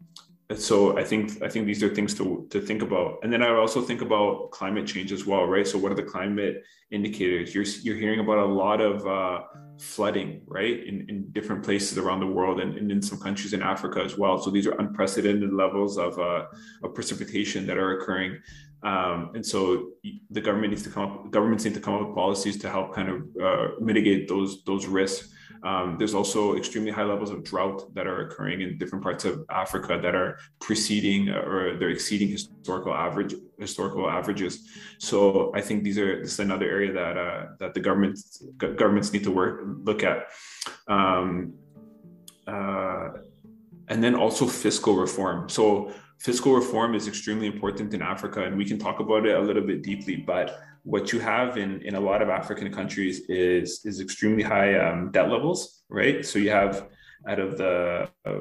so 0.55 0.99
I 0.99 1.05
think 1.05 1.43
I 1.43 1.49
think 1.49 1.67
these 1.67 1.83
are 1.83 1.95
things 1.95 2.15
to 2.15 2.47
to 2.51 2.61
think 2.61 2.83
about. 2.83 3.19
And 3.23 3.33
then 3.33 3.43
I 3.43 3.49
also 3.49 3.81
think 3.81 4.03
about 4.03 4.51
climate 4.51 4.87
change 4.87 5.11
as 5.11 5.25
well, 5.25 5.47
right? 5.47 5.67
So 5.67 5.79
what 5.79 5.91
are 5.91 5.95
the 5.95 6.03
climate 6.03 6.63
indicators? 6.91 7.55
You're 7.55 7.65
you're 7.83 7.97
hearing 7.97 8.21
about 8.21 8.39
a 8.39 8.45
lot 8.45 8.81
of 8.83 9.07
uh, 9.07 9.43
flooding, 9.79 10.43
right, 10.47 10.87
in, 10.87 11.07
in 11.09 11.31
different 11.33 11.65
places 11.65 11.97
around 11.97 12.21
the 12.21 12.27
world 12.27 12.61
and, 12.61 12.77
and, 12.77 12.93
in 12.93 13.01
some 13.03 13.19
countries 13.19 13.55
in 13.55 13.63
Africa 13.63 14.03
as 14.03 14.19
well. 14.19 14.39
So 14.39 14.51
these 14.51 14.67
are 14.67 14.79
unprecedented 14.79 15.53
levels 15.53 15.97
of 15.97 16.19
uh, 16.19 16.45
of 16.83 16.95
precipitation 16.95 17.67
that 17.67 17.79
are 17.79 17.99
occurring. 17.99 18.39
Um, 18.83 19.31
and 19.35 19.45
so 19.45 19.93
the 20.31 20.43
government 20.43 20.73
needs 20.73 20.83
to 20.83 20.91
come 20.91 21.05
up, 21.05 21.31
governments 21.31 21.65
need 21.65 21.73
to 21.75 21.81
come 21.81 21.95
up 21.95 22.07
with 22.07 22.15
policies 22.15 22.59
to 22.59 22.69
help 22.69 22.95
kind 22.95 23.09
of 23.09 23.23
uh, 23.43 23.69
mitigate 23.81 24.29
those 24.29 24.63
those 24.65 24.87
risks. 24.87 25.34
Um, 25.65 25.97
there's 25.99 26.15
also 26.15 26.57
extremely 26.57 26.91
high 26.91 27.05
levels 27.05 27.31
of 27.31 27.43
drought 27.43 27.95
that 27.95 28.07
are 28.07 28.27
occurring 28.27 28.61
in 28.61 28.77
different 28.77 29.03
parts 29.03 29.25
of 29.25 29.45
Africa 29.51 29.99
that 30.01 30.15
are 30.15 30.39
preceding 30.61 31.31
or 31.31 31.79
they're 31.79 31.89
exceeding 31.89 32.29
historical 32.29 32.93
average 32.93 33.35
historical 33.59 34.11
averages. 34.11 34.69
So 34.99 35.53
I 35.55 35.63
think 35.63 35.83
these 35.83 35.99
are 35.99 36.21
this 36.23 36.35
is 36.35 36.41
another 36.41 36.67
area 36.67 36.93
that 36.93 37.17
uh, 37.17 37.47
that 37.61 37.73
the 37.73 37.81
governments 37.81 38.43
governments 38.59 39.13
need 39.13 39.25
to 39.25 39.31
work 39.31 39.63
look 39.85 40.03
at. 40.05 40.27
Um, 40.87 41.55
uh, 42.47 43.09
and 43.89 44.03
then 44.03 44.15
also 44.15 44.47
fiscal 44.47 44.97
reform. 44.97 45.49
So 45.49 45.93
fiscal 46.19 46.55
reform 46.55 46.95
is 46.95 47.09
extremely 47.09 47.47
important 47.47 47.95
in 47.95 48.03
Africa, 48.03 48.45
and 48.45 48.57
we 48.57 48.65
can 48.65 48.79
talk 48.79 49.01
about 49.01 49.27
it 49.27 49.35
a 49.35 49.41
little 49.41 49.63
bit 49.63 49.83
deeply. 49.83 50.17
But 50.17 50.59
what 50.85 51.13
you 51.13 51.19
have 51.19 51.57
in, 51.57 51.81
in 51.83 51.95
a 51.95 52.01
lot 52.01 52.23
of 52.23 52.29
African 52.29 52.73
countries 52.73 53.21
is 53.29 53.85
is 53.85 54.01
extremely 54.01 54.43
high 54.43 54.79
um, 54.79 55.11
debt 55.11 55.31
levels, 55.31 55.83
right? 55.89 56.25
So 56.25 56.39
you 56.39 56.51
have 56.51 56.89
out 57.27 57.41
of 57.41 57.57
the 57.57 58.09
uh, 58.27 58.41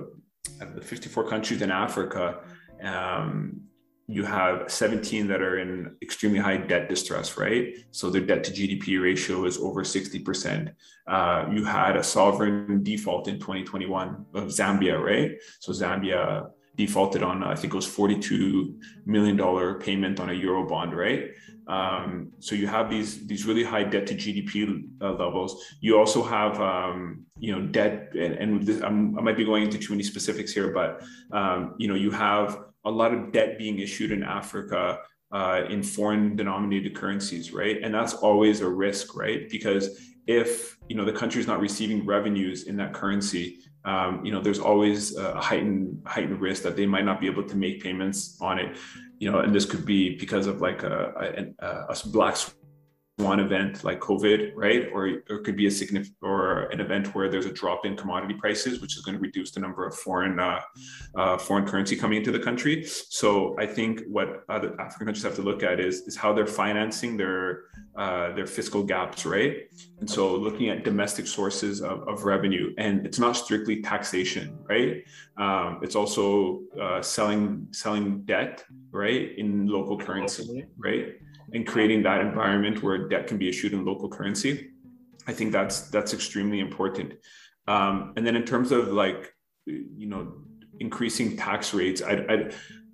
out 0.62 0.68
of 0.68 0.76
the 0.76 0.82
54 0.82 1.28
countries 1.28 1.62
in 1.62 1.72
Africa, 1.72 2.40
um, 2.84 3.62
you 4.08 4.26
have 4.26 4.70
17 4.70 5.28
that 5.28 5.42
are 5.42 5.60
in 5.60 5.96
extremely 6.02 6.40
high 6.40 6.58
debt 6.58 6.90
distress, 6.90 7.38
right? 7.38 7.74
So 7.92 8.10
their 8.10 8.22
debt 8.22 8.44
to 8.44 8.52
GDP 8.52 9.02
ratio 9.02 9.46
is 9.46 9.58
over 9.58 9.84
60%. 9.84 10.74
Uh, 11.08 11.46
you 11.52 11.64
had 11.64 11.96
a 11.96 12.04
sovereign 12.04 12.84
default 12.84 13.30
in 13.30 13.40
2021 13.40 14.26
of 14.34 14.44
Zambia, 14.50 15.02
right? 15.02 15.32
So 15.62 15.72
Zambia 15.72 16.50
defaulted 16.76 17.24
on, 17.24 17.44
I 17.44 17.56
think 17.56 17.74
it 17.74 17.76
was 17.76 17.88
$42 17.88 18.76
million 19.06 19.76
payment 19.80 20.20
on 20.20 20.30
a 20.30 20.34
Euro 20.34 20.68
bond, 20.68 20.96
right? 20.96 21.30
Um, 21.68 22.32
so 22.40 22.56
you 22.56 22.68
have 22.68 22.90
these 22.90 23.26
these 23.26 23.46
really 23.46 23.64
high 23.64 23.84
debt 23.84 24.06
to 24.08 24.16
GDP 24.16 24.84
uh, 25.02 25.14
levels. 25.14 25.64
You 25.80 25.98
also 25.98 26.22
have 26.24 26.60
um, 26.60 27.26
you 27.40 27.54
know 27.54 27.68
debt, 27.68 28.10
and, 28.14 28.34
and 28.34 28.64
this, 28.66 28.82
i 28.82 28.90
might 28.90 29.38
be 29.38 29.46
going 29.46 29.64
into 29.64 29.78
too 29.78 29.94
many 29.94 30.04
specifics 30.04 30.52
here, 30.52 30.72
but 30.74 31.04
um, 31.32 31.76
you 31.78 31.88
know 31.88 31.96
you 31.96 32.12
have 32.12 32.66
a 32.86 32.92
lot 32.92 33.14
of 33.14 33.32
debt 33.32 33.58
being 33.58 33.80
issued 33.80 34.12
in 34.12 34.24
Africa 34.24 35.00
uh, 35.32 35.64
in 35.70 35.82
foreign 35.82 36.36
denominated 36.36 36.96
currencies, 36.96 37.54
right? 37.54 37.82
And 37.82 37.94
that's 37.94 38.14
always 38.14 38.60
a 38.60 38.68
risk, 38.68 39.16
right? 39.16 39.50
Because 39.50 40.02
if 40.28 40.78
you 40.90 40.98
know 40.98 41.06
the 41.06 41.14
country 41.14 41.40
is 41.40 41.48
not 41.48 41.62
receiving 41.62 42.06
revenues 42.06 42.64
in 42.64 42.76
that 42.78 42.94
currency, 42.94 43.60
um, 43.86 44.26
you 44.26 44.32
know 44.32 44.42
there's 44.42 44.60
always 44.60 45.16
a 45.18 45.40
heightened 45.40 46.02
heightened 46.06 46.40
risk 46.40 46.64
that 46.64 46.76
they 46.76 46.86
might 46.86 47.06
not 47.06 47.20
be 47.20 47.28
able 47.28 47.44
to 47.44 47.56
make 47.56 47.84
payments 47.84 48.38
on 48.42 48.60
it. 48.60 48.78
You 49.20 49.32
know 49.32 49.40
and 49.40 49.54
this 49.54 49.66
could 49.66 49.86
be 49.86 50.18
because 50.18 50.48
of 50.48 50.62
like 50.62 50.84
a, 50.84 51.54
a, 51.60 51.94
a 51.94 52.08
black 52.10 52.38
swan 53.20 53.40
event 53.40 53.84
like 53.84 54.00
COVID, 54.00 54.54
right? 54.56 54.90
Or, 54.92 55.08
or 55.30 55.38
it 55.38 55.44
could 55.44 55.56
be 55.56 55.68
a 55.68 55.72
significant 55.72 56.16
or 56.22 56.64
an 56.72 56.80
event 56.80 57.14
where 57.14 57.30
there's 57.30 57.46
a 57.46 57.52
drop 57.52 57.86
in 57.86 57.96
commodity 57.96 58.34
prices, 58.34 58.82
which 58.82 58.98
is 58.98 59.04
going 59.04 59.16
to 59.16 59.22
reduce 59.22 59.52
the 59.52 59.60
number 59.60 59.86
of 59.86 59.96
foreign 59.96 60.40
uh, 60.40 60.60
uh, 61.16 61.38
foreign 61.38 61.66
currency 61.66 61.96
coming 61.96 62.18
into 62.18 62.32
the 62.32 62.40
country. 62.40 62.84
So 62.86 63.56
I 63.60 63.68
think 63.68 64.02
what 64.08 64.44
other 64.50 64.70
African 64.82 65.06
countries 65.08 65.24
have 65.24 65.36
to 65.36 65.44
look 65.44 65.62
at 65.62 65.80
is 65.80 66.02
is 66.02 66.16
how 66.16 66.34
they're 66.34 66.48
financing 66.48 67.16
their 67.16 67.66
uh, 67.96 68.34
their 68.34 68.48
fiscal 68.48 68.84
gaps, 68.84 69.26
right? 69.26 69.58
And 70.00 70.10
so 70.10 70.36
looking 70.36 70.70
at 70.70 70.84
domestic 70.84 71.28
sources 71.28 71.82
of, 71.82 72.08
of 72.08 72.24
revenue, 72.24 72.74
and 72.80 73.06
it's 73.06 73.20
not 73.20 73.34
strictly 73.34 73.82
taxation, 73.84 74.58
right? 74.68 75.04
Um, 75.38 75.80
it's 75.84 75.96
also 75.96 76.62
uh, 76.82 77.02
selling 77.04 77.68
selling 77.72 78.24
debt, 78.24 78.64
right, 78.92 79.38
in 79.38 79.68
local 79.68 80.00
currency, 80.00 80.66
right? 80.78 81.14
And 81.54 81.66
creating 81.68 82.04
that 82.04 82.22
environment 82.22 82.82
where 82.82 83.08
debt 83.08 83.28
can 83.28 83.38
be 83.38 83.48
issued 83.48 83.74
in 83.74 83.86
local 83.86 84.10
currency. 84.10 84.72
I 85.28 85.34
think 85.34 85.52
that's 85.52 85.90
that's 85.90 86.14
extremely 86.14 86.60
important. 86.60 87.14
Um, 87.68 88.14
and 88.18 88.26
then 88.26 88.36
in 88.36 88.44
terms 88.44 88.72
of 88.72 88.90
like 88.90 89.34
you 89.66 90.08
know 90.08 90.34
increasing 90.80 91.38
tax 91.38 91.74
rates, 91.74 92.02
I, 92.02 92.14
I 92.30 92.52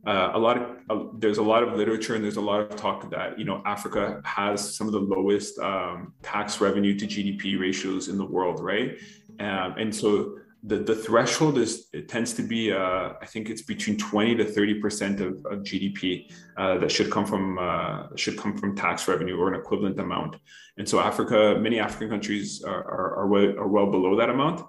uh, 0.09 0.31
a 0.33 0.39
lot 0.39 0.57
of 0.57 0.63
uh, 0.89 1.09
there's 1.17 1.39
a 1.39 1.43
lot 1.43 1.63
of 1.63 1.73
literature 1.73 2.15
and 2.15 2.23
there's 2.23 2.37
a 2.37 2.41
lot 2.41 2.59
of 2.61 2.75
talk 2.75 3.09
that 3.09 3.37
you 3.39 3.45
know 3.45 3.61
Africa 3.65 4.21
has 4.25 4.75
some 4.75 4.87
of 4.87 4.93
the 4.93 4.99
lowest 4.99 5.57
um, 5.59 6.13
tax 6.21 6.61
revenue 6.61 6.97
to 6.97 7.05
GDP 7.05 7.59
ratios 7.59 8.07
in 8.07 8.17
the 8.17 8.25
world, 8.25 8.59
right? 8.59 8.97
Um, 9.39 9.75
and 9.77 9.95
so 9.95 10.38
the, 10.63 10.77
the 10.77 10.95
threshold 10.95 11.57
is 11.57 11.87
it 11.93 12.09
tends 12.09 12.33
to 12.33 12.41
be 12.41 12.71
uh, 12.71 13.13
I 13.21 13.25
think 13.25 13.49
it's 13.49 13.61
between 13.61 13.97
20 13.97 14.35
to 14.35 14.45
30 14.45 14.79
percent 14.81 15.21
of, 15.21 15.33
of 15.45 15.59
GDP 15.59 16.31
uh, 16.57 16.77
that 16.79 16.91
should 16.91 17.09
come 17.09 17.25
from 17.25 17.57
uh, 17.57 18.07
should 18.15 18.37
come 18.37 18.57
from 18.57 18.75
tax 18.75 19.07
revenue 19.07 19.37
or 19.37 19.53
an 19.53 19.59
equivalent 19.59 19.99
amount. 19.99 20.35
And 20.77 20.87
so 20.87 20.99
Africa, 20.99 21.57
many 21.59 21.79
African 21.79 22.09
countries 22.09 22.61
are 22.63 22.83
are, 22.83 23.15
are, 23.19 23.27
well, 23.27 23.57
are 23.57 23.67
well 23.67 23.89
below 23.89 24.15
that 24.17 24.29
amount. 24.29 24.65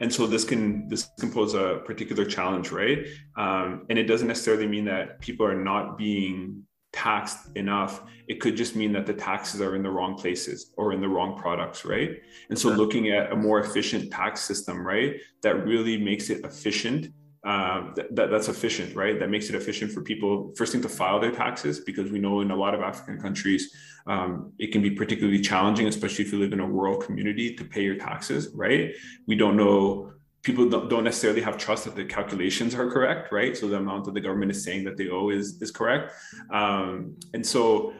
And 0.00 0.12
so 0.12 0.26
this 0.26 0.44
can 0.44 0.88
this 0.88 1.08
can 1.18 1.32
pose 1.32 1.54
a 1.54 1.80
particular 1.86 2.26
challenge, 2.26 2.70
right? 2.70 3.06
Um, 3.36 3.86
and 3.88 3.98
it 3.98 4.04
doesn't 4.04 4.28
necessarily 4.28 4.66
mean 4.66 4.84
that 4.84 5.20
people 5.20 5.46
are 5.46 5.56
not 5.56 5.96
being 5.96 6.64
taxed 6.92 7.56
enough 7.56 8.02
it 8.28 8.40
could 8.40 8.56
just 8.56 8.76
mean 8.76 8.92
that 8.92 9.06
the 9.06 9.12
taxes 9.12 9.60
are 9.60 9.74
in 9.74 9.82
the 9.82 9.90
wrong 9.90 10.14
places 10.16 10.72
or 10.76 10.92
in 10.92 11.00
the 11.00 11.08
wrong 11.08 11.36
products 11.36 11.84
right? 11.84 12.20
And 12.48 12.58
so 12.58 12.68
looking 12.70 13.10
at 13.10 13.32
a 13.32 13.36
more 13.36 13.60
efficient 13.60 14.10
tax 14.10 14.40
system 14.40 14.86
right 14.86 15.16
that 15.42 15.66
really 15.66 15.96
makes 15.96 16.30
it 16.30 16.44
efficient 16.44 17.12
um, 17.44 17.92
that, 17.96 18.14
that, 18.14 18.30
that's 18.30 18.48
efficient 18.48 18.94
right? 18.94 19.18
That 19.18 19.28
makes 19.28 19.48
it 19.48 19.54
efficient 19.54 19.90
for 19.92 20.02
people 20.02 20.52
first 20.56 20.72
thing 20.72 20.82
to 20.82 20.88
file 20.88 21.18
their 21.18 21.32
taxes 21.32 21.80
because 21.80 22.10
we 22.10 22.18
know 22.18 22.40
in 22.40 22.50
a 22.50 22.56
lot 22.56 22.74
of 22.74 22.80
african 22.80 23.20
countries 23.20 23.74
um, 24.06 24.52
it 24.58 24.72
can 24.72 24.82
be 24.82 24.90
particularly 24.90 25.40
challenging 25.40 25.86
especially 25.86 26.24
if 26.24 26.32
you 26.32 26.38
live 26.38 26.52
in 26.52 26.60
a 26.60 26.66
rural 26.66 26.96
community 26.98 27.54
to 27.54 27.64
pay 27.64 27.82
your 27.82 27.96
taxes 27.96 28.50
right? 28.54 28.92
We 29.26 29.34
don't 29.34 29.56
know 29.56 30.12
people 30.42 30.68
don't, 30.68 31.04
necessarily 31.04 31.40
have 31.40 31.56
trust 31.56 31.84
that 31.84 31.94
the 31.94 32.04
calculations 32.04 32.74
are 32.74 32.90
correct, 32.90 33.32
right? 33.32 33.56
So 33.56 33.68
the 33.68 33.76
amount 33.76 34.04
that 34.06 34.14
the 34.14 34.20
government 34.20 34.50
is 34.50 34.62
saying 34.64 34.84
that 34.84 34.96
they 34.96 35.08
owe 35.08 35.30
is, 35.30 35.60
is 35.62 35.70
correct. 35.70 36.12
Um, 36.50 37.16
and 37.32 37.46
so 37.46 37.92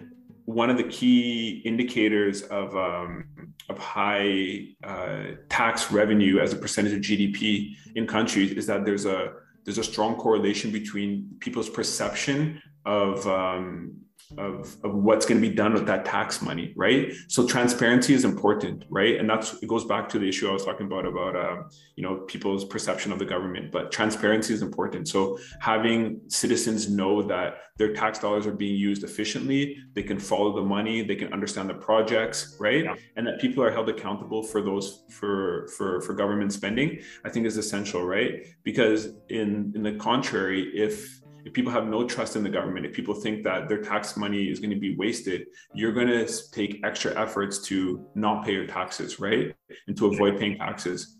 one 0.45 0.69
of 0.69 0.77
the 0.77 0.85
key 0.85 1.63
indicators 1.65 2.43
of 2.43 2.77
um, 2.77 3.25
of 3.69 3.79
high 3.79 4.67
uh, 4.83 5.23
tax 5.49 5.93
revenue 5.93 6.41
as 6.41 6.53
a 6.53 6.57
percentage 6.57 6.93
of 6.93 7.01
GDP 7.01 7.77
in 7.95 8.07
countries 8.07 8.53
is 8.53 8.67
that 8.67 8.85
there's 8.85 9.07
a 9.07 9.35
there's 9.65 9.79
a 9.79 9.85
strong 9.85 10.17
correlation 10.17 10.73
between 10.73 11.31
people's 11.39 11.71
perception 11.71 12.61
of 12.85 13.25
um, 13.29 13.95
of, 14.38 14.77
of 14.85 14.95
what's 14.95 15.27
going 15.27 15.40
to 15.40 15.49
be 15.49 15.55
done 15.55 15.73
with 15.73 15.87
that 15.87 16.05
tax 16.05 16.42
money, 16.42 16.73
right? 16.77 17.12
So 17.29 17.47
transparency 17.47 18.14
is 18.14 18.25
important, 18.25 18.85
right? 18.90 19.18
And 19.18 19.29
that's 19.29 19.55
it 19.62 19.68
goes 19.68 19.85
back 19.85 20.09
to 20.11 20.18
the 20.18 20.29
issue 20.29 20.49
I 20.49 20.53
was 20.53 20.64
talking 20.64 20.87
about 20.87 21.07
about 21.07 21.37
uh, 21.37 21.62
you 21.97 22.03
know 22.03 22.16
people's 22.27 22.64
perception 22.64 23.12
of 23.12 23.18
the 23.18 23.25
government. 23.25 23.73
But 23.73 23.92
transparency 23.92 24.55
is 24.55 24.62
important. 24.62 25.09
So 25.09 25.38
having 25.61 26.21
citizens 26.29 26.90
know 26.90 27.23
that 27.23 27.55
their 27.79 27.95
tax 27.95 28.18
dollars 28.18 28.47
are 28.47 28.53
being 28.53 28.77
used 28.77 29.03
efficiently, 29.03 29.79
they 29.95 30.03
can 30.03 30.18
follow 30.18 30.55
the 30.55 30.62
money, 30.62 31.03
they 31.03 31.16
can 31.16 31.33
understand 31.33 31.71
the 31.71 31.75
projects, 31.75 32.57
right? 32.61 32.85
Yeah. 32.85 32.95
And 33.16 33.27
that 33.27 33.40
people 33.40 33.64
are 33.64 33.71
held 33.71 33.88
accountable 33.88 34.42
for 34.42 34.62
those 34.62 35.05
for 35.11 35.68
for 35.77 36.01
for 36.03 36.14
government 36.14 36.53
spending, 36.53 37.01
I 37.25 37.31
think 37.31 37.47
is 37.47 37.57
essential, 37.57 38.03
right? 38.05 38.47
Because 38.62 39.14
in 39.29 39.73
in 39.75 39.83
the 39.83 39.92
contrary, 39.95 40.71
if 40.75 41.22
if 41.45 41.53
people 41.53 41.73
have 41.73 41.87
no 41.87 42.07
trust 42.07 42.37
in 42.37 42.43
the 42.43 42.49
government, 42.49 42.87
if 42.87 42.93
people 42.93 43.15
think 43.15 43.43
that 43.45 43.69
their 43.69 43.83
tax 43.83 44.17
money 44.17 44.45
is 44.45 44.61
going 44.61 44.71
to 44.71 44.79
be 44.79 44.97
wasted, 44.97 45.47
you're 45.75 45.93
going 45.93 46.07
to 46.07 46.51
take 46.51 46.81
extra 46.85 47.19
efforts 47.21 47.59
to 47.59 48.07
not 48.15 48.45
pay 48.45 48.53
your 48.53 48.67
taxes, 48.67 49.19
right? 49.19 49.55
And 49.87 49.97
to 49.97 50.07
avoid 50.07 50.39
paying 50.39 50.59
taxes. 50.59 51.19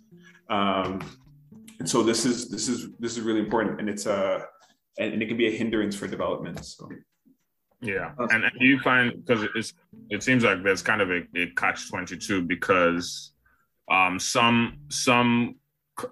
Um, 0.49 1.01
and 1.79 1.89
so 1.89 2.03
this 2.03 2.25
is 2.25 2.49
this 2.49 2.69
is 2.69 2.91
this 2.99 3.17
is 3.17 3.21
really 3.23 3.41
important, 3.41 3.81
and 3.81 3.89
it's 3.89 4.07
a 4.07 4.45
and, 4.99 5.15
and 5.15 5.23
it 5.23 5.27
can 5.27 5.37
be 5.37 5.49
a 5.49 5.51
hindrance 5.51 5.97
for 5.97 6.07
development. 6.07 6.65
So. 6.65 6.89
Yeah, 7.81 8.13
and, 8.17 8.45
and 8.45 8.53
do 8.61 8.65
you 8.65 8.79
find 8.79 9.25
because 9.25 9.49
it's 9.57 9.75
it 10.09 10.23
seems 10.23 10.45
like 10.45 10.63
there's 10.63 10.83
kind 10.83 11.01
of 11.01 11.11
a, 11.11 11.23
a 11.35 11.47
catch 11.57 11.89
twenty 11.91 12.17
two 12.17 12.43
because 12.43 13.33
um, 13.91 14.21
some 14.21 14.79
some 14.89 15.57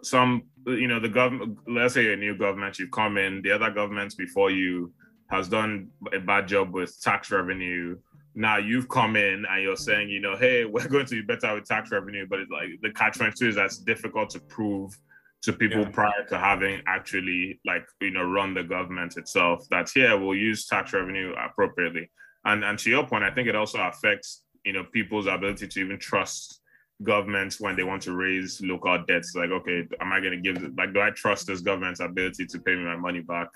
some 0.03 0.43
you 0.67 0.87
know 0.87 1.01
the 1.01 1.09
government 1.09 1.59
let's 1.67 1.95
say 1.95 2.13
a 2.13 2.17
new 2.17 2.37
government 2.37 2.79
you 2.79 2.89
come 2.89 3.17
in 3.17 3.43
the 3.43 3.51
other 3.51 3.71
governments 3.71 4.15
before 4.15 4.51
you 4.51 4.93
has 5.31 5.49
done 5.49 5.89
a 6.13 6.19
bad 6.19 6.47
job 6.47 6.73
with 6.73 7.01
tax 7.01 7.31
revenue 7.31 7.97
now 8.35 8.59
you've 8.59 8.89
come 8.89 9.17
in 9.17 9.45
and 9.51 9.63
you're 9.63 9.77
saying 9.77 10.09
you 10.09 10.21
know 10.21 10.37
hey 10.37 10.65
we're 10.73 10.89
going 10.89 11.07
to 11.07 11.15
be 11.15 11.23
better 11.23 11.55
with 11.55 11.65
tax 11.65 11.91
revenue 11.91 12.27
but 12.29 12.41
it's 12.41 12.51
like 12.51 12.69
the 12.83 12.91
catch 12.93 13.17
22 13.17 13.49
is 13.49 13.55
that's 13.55 13.79
difficult 13.79 14.31
to 14.31 14.41
prove 14.41 14.97
to 15.43 15.53
people 15.53 15.81
yeah. 15.81 15.91
prior 15.91 16.25
to 16.29 16.39
having 16.39 16.83
actually 16.87 17.59
like 17.65 17.85
you 18.01 18.11
know 18.11 18.25
run 18.25 18.55
the 18.55 18.63
government 18.63 19.17
itself 19.17 19.67
that's 19.71 19.93
here 19.93 20.19
we'll 20.19 20.37
use 20.37 20.67
tax 20.67 20.93
revenue 20.93 21.35
appropriately 21.43 22.11
and 22.45 22.65
and 22.65 22.79
to 22.79 22.91
your 22.91 23.07
point 23.07 23.25
i 23.25 23.31
think 23.31 23.49
it 23.49 23.57
also 23.57 23.79
affects 23.81 24.45
you 24.65 24.73
know 24.73 24.85
people's 24.93 25.27
ability 25.27 25.67
to 25.67 25.81
even 25.81 25.99
trust 25.99 26.60
governments 27.03 27.61
when 27.61 27.77
they 27.77 27.83
want 27.83 28.03
to 28.03 28.13
raise 28.13 28.61
local 28.63 29.03
debts. 29.07 29.35
Like 29.35 29.51
okay 29.51 29.87
am 30.01 30.13
i 30.13 30.21
going 30.21 30.33
to 30.33 30.53
give 30.53 30.63
like 30.77 30.93
do 30.93 31.01
i 31.01 31.11
trust 31.11 31.47
this 31.47 31.61
government's 31.61 32.01
ability 32.01 32.47
to 32.47 32.59
pay 32.59 32.75
me 32.75 32.85
my 32.85 32.97
money 32.97 33.21
back? 33.21 33.49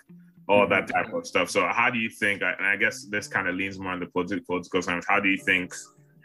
All 0.48 0.66
mm-hmm. 0.66 0.70
that 0.70 0.88
type 0.88 1.12
of 1.12 1.26
stuff. 1.26 1.50
So 1.50 1.66
how 1.68 1.90
do 1.90 1.98
you 1.98 2.10
think 2.10 2.42
and 2.42 2.66
i 2.66 2.76
guess 2.76 3.04
this 3.04 3.28
kind 3.28 3.48
of 3.48 3.54
leans 3.54 3.78
more 3.78 3.92
on 3.92 4.00
the 4.00 4.06
political 4.06 4.44
political 4.44 4.82
science 4.82 5.04
how 5.08 5.20
do 5.20 5.28
you 5.28 5.38
think 5.38 5.74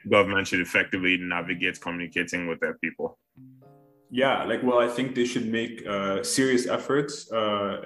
government 0.10 0.47
should 0.47 0.62
effectively 0.62 1.17
navigate 1.17 1.79
communicating 1.82 2.47
with 2.47 2.60
their 2.60 2.75
people 2.75 3.17
yeah 4.12 4.43
like 4.43 4.62
well 4.63 4.80
i 4.80 4.88
think 4.88 5.13
they 5.13 5.26
should 5.26 5.48
make 5.48 5.86
uh, 5.88 6.24
serious 6.24 6.65
efforts 6.67 7.32
uh, 7.32 7.82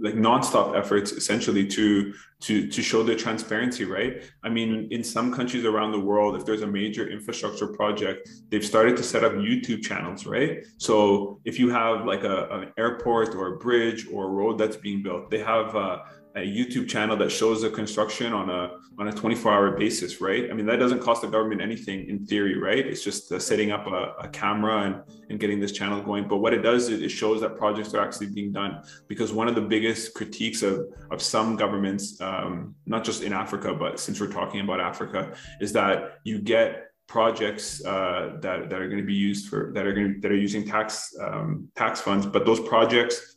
like 0.00 0.14
nonstop 0.14 0.76
efforts 0.76 1.12
essentially 1.12 1.66
to 1.66 2.12
to 2.40 2.68
to 2.68 2.82
show 2.82 3.02
the 3.02 3.14
transparency 3.14 3.84
right? 3.84 4.22
I 4.42 4.48
mean 4.48 4.88
in 4.90 5.02
some 5.02 5.32
countries 5.32 5.64
around 5.64 5.92
the 5.92 6.00
world 6.00 6.36
if 6.36 6.44
there's 6.44 6.62
a 6.62 6.66
major 6.66 7.08
infrastructure 7.08 7.68
project 7.68 8.28
they've 8.50 8.64
started 8.64 8.96
to 8.96 9.02
set 9.02 9.22
up 9.24 9.32
youtube 9.32 9.82
channels 9.82 10.26
right? 10.26 10.64
So 10.78 11.40
if 11.44 11.58
you 11.58 11.70
have 11.70 12.04
like 12.04 12.24
a, 12.24 12.48
an 12.50 12.72
airport 12.76 13.34
or 13.34 13.54
a 13.54 13.56
bridge 13.58 14.06
or 14.12 14.24
a 14.24 14.30
road 14.30 14.58
that's 14.58 14.76
being 14.76 15.02
built 15.02 15.30
they 15.30 15.38
have 15.38 15.74
uh, 15.76 15.98
a 16.36 16.40
YouTube 16.40 16.88
channel 16.88 17.16
that 17.16 17.30
shows 17.30 17.62
the 17.62 17.70
construction 17.70 18.32
on 18.32 18.50
a 18.50 18.72
on 18.98 19.08
a 19.08 19.12
24 19.12 19.52
hour 19.52 19.70
basis, 19.76 20.20
right? 20.20 20.50
I 20.50 20.54
mean, 20.54 20.66
that 20.66 20.76
doesn't 20.76 21.00
cost 21.00 21.22
the 21.22 21.28
government 21.28 21.60
anything 21.60 22.08
in 22.08 22.24
theory, 22.26 22.58
right? 22.58 22.84
It's 22.86 23.02
just 23.02 23.30
uh, 23.32 23.38
setting 23.38 23.72
up 23.72 23.86
a, 23.86 24.14
a, 24.20 24.28
camera 24.28 24.82
and, 24.82 25.02
and 25.30 25.40
getting 25.40 25.58
this 25.58 25.72
channel 25.72 26.00
going. 26.00 26.28
But 26.28 26.36
what 26.36 26.54
it 26.54 26.62
does 26.62 26.88
is 26.88 27.02
it 27.02 27.08
shows 27.08 27.40
that 27.40 27.56
projects 27.56 27.92
are 27.94 28.00
actually 28.00 28.28
being 28.28 28.52
done. 28.52 28.82
Because 29.08 29.32
one 29.32 29.48
of 29.48 29.56
the 29.56 29.60
biggest 29.60 30.14
critiques 30.14 30.62
of, 30.62 30.86
of 31.10 31.20
some 31.20 31.56
governments, 31.56 32.20
um, 32.20 32.76
not 32.86 33.02
just 33.02 33.24
in 33.24 33.32
Africa, 33.32 33.74
but 33.74 33.98
since 33.98 34.20
we're 34.20 34.32
talking 34.32 34.60
about 34.60 34.80
Africa, 34.80 35.34
is 35.60 35.72
that 35.72 36.18
you 36.22 36.40
get 36.40 36.90
projects 37.06 37.84
uh, 37.84 38.36
that, 38.40 38.70
that 38.70 38.80
are 38.80 38.88
going 38.88 39.00
to 39.00 39.06
be 39.06 39.12
used 39.12 39.48
for 39.48 39.72
that 39.74 39.86
are 39.86 39.92
going 39.92 40.14
to, 40.14 40.20
that 40.20 40.30
are 40.30 40.36
using 40.36 40.66
tax 40.66 41.14
um, 41.20 41.68
tax 41.76 42.00
funds, 42.00 42.26
but 42.26 42.46
those 42.46 42.60
projects 42.60 43.33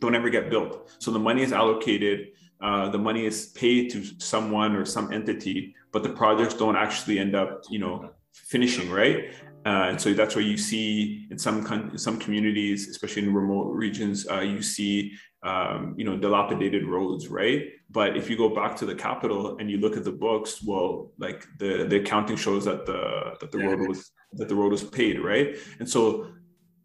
don't 0.00 0.14
ever 0.14 0.30
get 0.30 0.50
built. 0.50 0.90
So 0.98 1.10
the 1.10 1.18
money 1.18 1.42
is 1.42 1.52
allocated, 1.52 2.28
uh, 2.60 2.88
the 2.90 2.98
money 2.98 3.26
is 3.26 3.46
paid 3.46 3.90
to 3.90 4.04
someone 4.18 4.74
or 4.76 4.84
some 4.84 5.12
entity, 5.12 5.74
but 5.92 6.02
the 6.02 6.10
projects 6.10 6.54
don't 6.54 6.76
actually 6.76 7.18
end 7.18 7.34
up, 7.34 7.62
you 7.70 7.78
know, 7.78 8.10
finishing, 8.32 8.90
right? 8.90 9.32
Uh, 9.66 9.88
and 9.88 10.00
so 10.00 10.12
that's 10.12 10.34
where 10.34 10.44
you 10.44 10.58
see 10.58 11.26
in 11.30 11.38
some 11.38 11.66
in 11.92 11.96
some 11.96 12.18
communities, 12.18 12.88
especially 12.88 13.22
in 13.22 13.32
remote 13.32 13.72
regions, 13.72 14.28
uh, 14.28 14.40
you 14.40 14.60
see 14.60 15.12
um, 15.42 15.94
you 15.96 16.04
know 16.04 16.18
dilapidated 16.18 16.86
roads, 16.86 17.28
right? 17.28 17.68
But 17.90 18.16
if 18.16 18.28
you 18.28 18.36
go 18.36 18.50
back 18.50 18.76
to 18.76 18.86
the 18.86 18.94
capital 18.94 19.56
and 19.58 19.70
you 19.70 19.78
look 19.78 19.96
at 19.96 20.04
the 20.04 20.12
books, 20.12 20.62
well, 20.62 21.12
like 21.18 21.46
the 21.58 21.86
the 21.88 21.96
accounting 21.96 22.36
shows 22.36 22.66
that 22.66 22.84
the 22.84 23.36
that 23.40 23.52
the 23.52 23.58
road 23.58 23.88
was 23.88 24.10
that 24.34 24.48
the 24.48 24.54
road 24.54 24.72
was 24.72 24.84
paid, 24.84 25.18
right? 25.20 25.56
And 25.78 25.88
so 25.88 26.28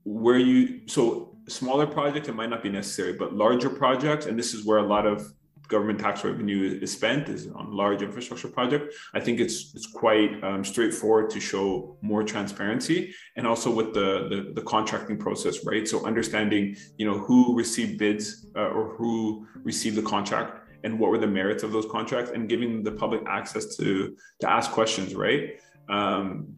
where 0.05 0.37
you 0.37 0.87
so 0.87 1.28
smaller 1.49 1.87
projects, 1.87 2.27
it 2.27 2.35
might 2.35 2.49
not 2.49 2.63
be 2.63 2.69
necessary, 2.69 3.13
but 3.13 3.33
larger 3.33 3.69
projects, 3.69 4.25
and 4.25 4.37
this 4.37 4.53
is 4.53 4.65
where 4.65 4.79
a 4.79 4.85
lot 4.85 5.05
of 5.05 5.33
government 5.69 5.99
tax 5.99 6.23
revenue 6.23 6.79
is 6.81 6.91
spent 6.91 7.29
is 7.29 7.47
on 7.47 7.71
large 7.71 8.01
infrastructure 8.01 8.47
project. 8.47 8.93
I 9.13 9.19
think 9.19 9.39
it's 9.39 9.73
it's 9.75 9.85
quite 9.85 10.43
um, 10.43 10.63
straightforward 10.63 11.29
to 11.29 11.39
show 11.39 11.95
more 12.01 12.23
transparency 12.23 13.13
and 13.37 13.47
also 13.47 13.69
with 13.71 13.93
the, 13.93 14.27
the, 14.29 14.53
the 14.55 14.61
contracting 14.63 15.17
process, 15.17 15.63
right? 15.63 15.87
So 15.87 16.05
understanding 16.05 16.75
you 16.97 17.05
know 17.05 17.17
who 17.19 17.55
received 17.55 17.99
bids 17.99 18.47
uh, 18.55 18.69
or 18.77 18.95
who 18.95 19.47
received 19.63 19.95
the 19.95 20.01
contract 20.01 20.67
and 20.83 20.99
what 20.99 21.11
were 21.11 21.19
the 21.19 21.27
merits 21.27 21.63
of 21.63 21.71
those 21.71 21.85
contracts 21.85 22.31
and 22.31 22.49
giving 22.49 22.83
the 22.83 22.91
public 22.91 23.21
access 23.27 23.77
to 23.77 24.17
to 24.41 24.49
ask 24.49 24.71
questions, 24.71 25.15
right? 25.15 25.59
Um, 25.87 26.55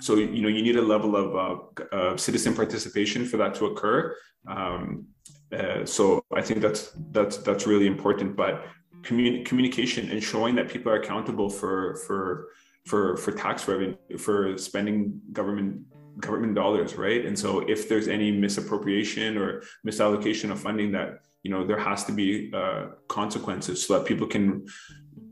so 0.00 0.14
you 0.16 0.42
know 0.42 0.48
you 0.48 0.62
need 0.62 0.76
a 0.76 0.82
level 0.82 1.16
of 1.16 1.28
uh, 1.36 1.94
uh, 1.96 2.16
citizen 2.16 2.54
participation 2.54 3.24
for 3.24 3.36
that 3.36 3.54
to 3.56 3.66
occur. 3.66 4.16
Um, 4.46 5.06
uh, 5.52 5.84
so 5.84 6.24
I 6.34 6.42
think 6.42 6.60
that's 6.60 6.92
that's 7.10 7.38
that's 7.38 7.66
really 7.66 7.86
important. 7.86 8.36
But 8.36 8.64
communi- 9.02 9.44
communication 9.44 10.10
and 10.10 10.22
showing 10.22 10.54
that 10.56 10.68
people 10.68 10.92
are 10.92 10.96
accountable 10.96 11.50
for 11.50 11.96
for 12.06 12.48
for 12.86 13.16
for 13.16 13.32
tax 13.32 13.68
revenue 13.68 13.96
for 14.18 14.56
spending 14.56 15.20
government 15.32 15.82
government 16.20 16.54
dollars, 16.54 16.96
right? 16.96 17.24
And 17.24 17.38
so 17.38 17.60
if 17.60 17.88
there's 17.88 18.08
any 18.08 18.30
misappropriation 18.30 19.36
or 19.36 19.62
misallocation 19.86 20.50
of 20.50 20.60
funding, 20.60 20.92
that 20.92 21.20
you 21.42 21.50
know 21.50 21.66
there 21.66 21.78
has 21.78 22.04
to 22.04 22.12
be 22.12 22.50
uh, 22.54 22.88
consequences 23.08 23.86
so 23.86 23.98
that 23.98 24.06
people 24.06 24.26
can 24.26 24.66